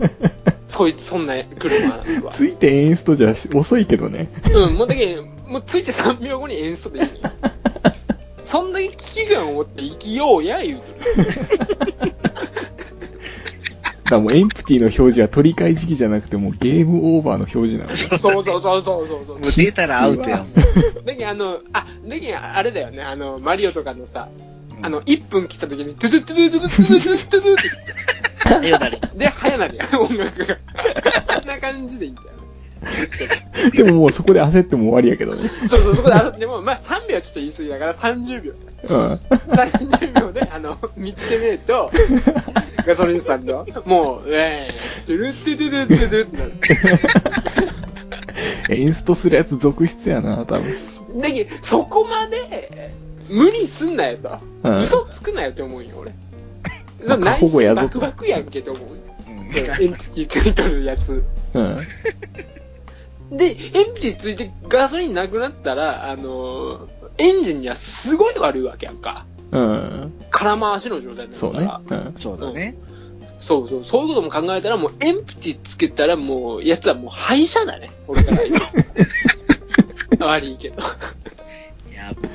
[0.68, 2.04] そいつ、そんな車は。
[2.32, 4.28] ついてエンストじゃ遅いけどね。
[4.52, 7.30] うん、もうだけどもうついて3秒後にエンストでいいよ。
[8.44, 12.14] そんだけ危機感を持って生きようや、言うとる。
[14.04, 17.96] だからもうエンプティの表示は取り替え時期じゃなくてもうゲームオーバーの表示なの。
[17.96, 19.38] そうそうそうそうそうそう。
[19.38, 20.52] もう出たらアウトやもん。
[21.06, 24.28] だけどあの、あ、だけどあれだよね、あの、マリオとかのさ、
[24.82, 28.98] あの、1分来た時に、トゥトゥトゥトゥトゥトゥトゥトゥトゥトゥって、よだれ。
[29.14, 30.58] で、早なるやん、音楽が。
[31.28, 32.28] あんな感じでいいんだよ。
[33.74, 35.38] でももうそこで焦っても終わりやけどね。
[35.38, 38.52] そうそう、そこで、あでも、まあ、3秒はちょっと言い過ぎだから30秒。
[38.84, 39.12] うん。
[39.12, 41.90] 30秒で、あの、見つけねえと、
[42.86, 46.86] ガソリンスタンド、もう、えー、トゥルットゥトゥトゥトゥトゥってな
[47.66, 47.70] る。
[48.70, 50.64] エンストするやつ続出やな、多分。
[51.20, 52.92] だけど、そこまで、
[53.30, 54.38] 無理すんなよと。
[54.64, 56.12] うん嘘つくなよって思うよ、俺。
[57.06, 58.94] まあ過保護やぞバクバクやんけと思うよ。
[59.28, 61.24] うん エンプティついとるやつ。
[61.54, 63.36] うん。
[63.36, 63.56] で、エン
[63.94, 69.26] プティついてガソリンなくなったら、あのーエンジンにはすごい悪いわけやんか。
[69.52, 70.12] うん。
[70.30, 71.96] 空回しの状態になそうるから。
[71.98, 72.04] ね。
[72.06, 72.12] うん。
[72.16, 72.76] そうだね。
[73.38, 77.90] そうそう、そういうことも考えたら、もうエンプティつけたらもう、やつはもう廃車だね。
[78.08, 78.58] 俺から言う。
[80.24, 80.82] 悪いけど。
[81.94, 82.28] やっべ。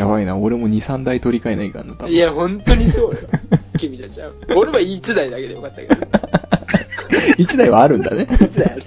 [0.00, 2.12] やばいな、俺も2、3台取り替えないかんな、多分。
[2.12, 3.18] いや、本当にそうよ。
[3.78, 4.30] 君たちは。
[4.56, 5.94] 俺は1台だけでよかったけど。
[7.36, 8.26] 1台はあるんだね。
[8.30, 8.82] 1台ある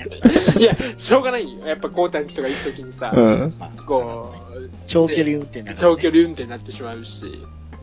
[0.60, 1.68] いや、しょうがないよ。
[1.68, 3.54] やっぱ、高谷地とか行くときにさ、うん。
[3.86, 4.34] こ
[4.88, 5.96] 長距離運転だう、から、ね。
[5.96, 7.26] 長距離運転になってしまうし。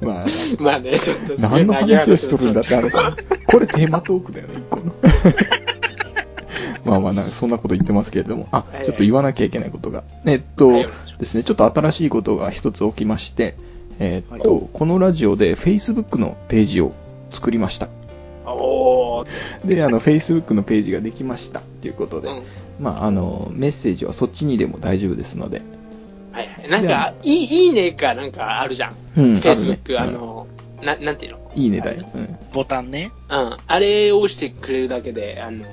[0.01, 0.26] まあ、
[0.59, 3.16] まあね、ちょっと何の話をしとるんだって話話。
[3.47, 4.93] これテーマトークだよね、一個の。
[6.91, 8.49] まあまあ、なんかそんなこと言ってますけれども。
[8.51, 10.03] あはい、ちょっと言わなきゃいけないことが。
[10.26, 13.55] えっとですね、ちょっと新しいことが一つ起きまして、
[14.01, 16.93] えっはと、このラジオで Facebook のページを
[17.30, 17.88] 作りました。
[19.64, 22.43] で、あの、Facebook のページができましたということで、うん。
[22.80, 25.62] まあ、あの、メッセージはそっちにでも大丈夫ですので。
[26.32, 26.68] はいはい。
[26.68, 28.97] なんか、いい、いいねかなんかあるじゃん。
[29.16, 30.49] うん、Facebook、あの、
[30.82, 31.38] な、なんていうの？
[31.38, 32.09] うんいいねだよ。
[32.14, 32.36] うん。
[32.53, 33.11] ボタンね。
[33.28, 33.57] うん。
[33.66, 35.64] あれを押してくれるだけで、あの、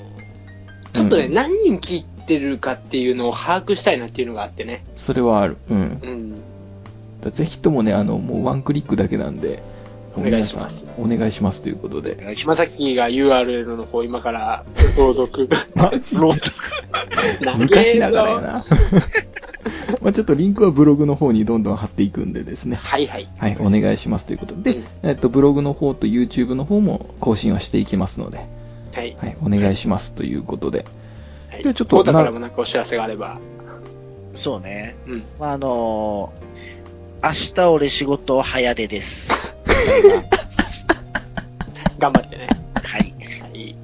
[0.93, 4.83] ちょっとね、うん何人聞いてるかっていうのを把握したいなっていうのがあってね。
[4.95, 5.57] それはある。
[5.69, 5.77] うん。
[5.77, 6.35] うん。
[7.21, 9.63] だぜひともね、あの、もうワンクリックだけなんで、
[10.17, 12.15] お願いしますお願いしますということで。
[12.15, 12.65] まお願いします。
[12.65, 14.65] さきが URL の方今から
[14.97, 15.47] 朗読。
[15.75, 18.65] マジロード昔ながらやな。
[20.01, 22.77] まあちょっとリンクはブログの方にどんどん貼っていくんでですね。
[22.81, 23.29] はいはい。
[23.37, 28.45] はい、お願いしますということで、うんえっと、ブログの方と YouTube の方も更新はしていきますので、
[28.97, 29.15] はい。
[29.19, 30.83] はい、お願いしますということで。
[31.51, 31.63] はい。
[31.63, 33.39] でちょっとコータからもなんかお知らせがあれば。
[34.33, 34.95] そうね。
[35.05, 35.23] うん。
[35.39, 39.55] まあ、あのー、明日俺仕事早出です。
[41.99, 42.49] 頑張ってね。
[42.75, 43.01] はい。
[43.01, 43.07] は
[43.53, 43.75] い。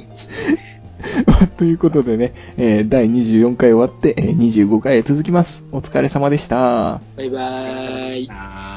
[1.57, 5.63] ということでね、えー第24回終わって、えー25回へ続きます。
[5.71, 7.01] お疲れ様でした。
[7.17, 8.27] バイバお疲れ様ーイでし。
[8.27, 8.72] た。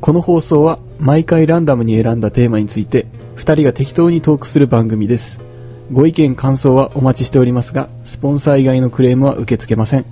[0.00, 5.40] この放送は毎回ランダムに選んだテーマについて2人が適当にトークする番組です。
[5.92, 10.04] ご意見感想はお待ちしておりますが、スポンサー以外のクレームは受け付けません。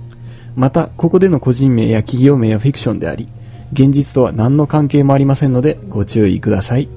[0.55, 3.27] また、ここでの個人名や企業名はフィクションであり、
[3.71, 6.89] 現実とは何の関係もありませんのでご注意ください。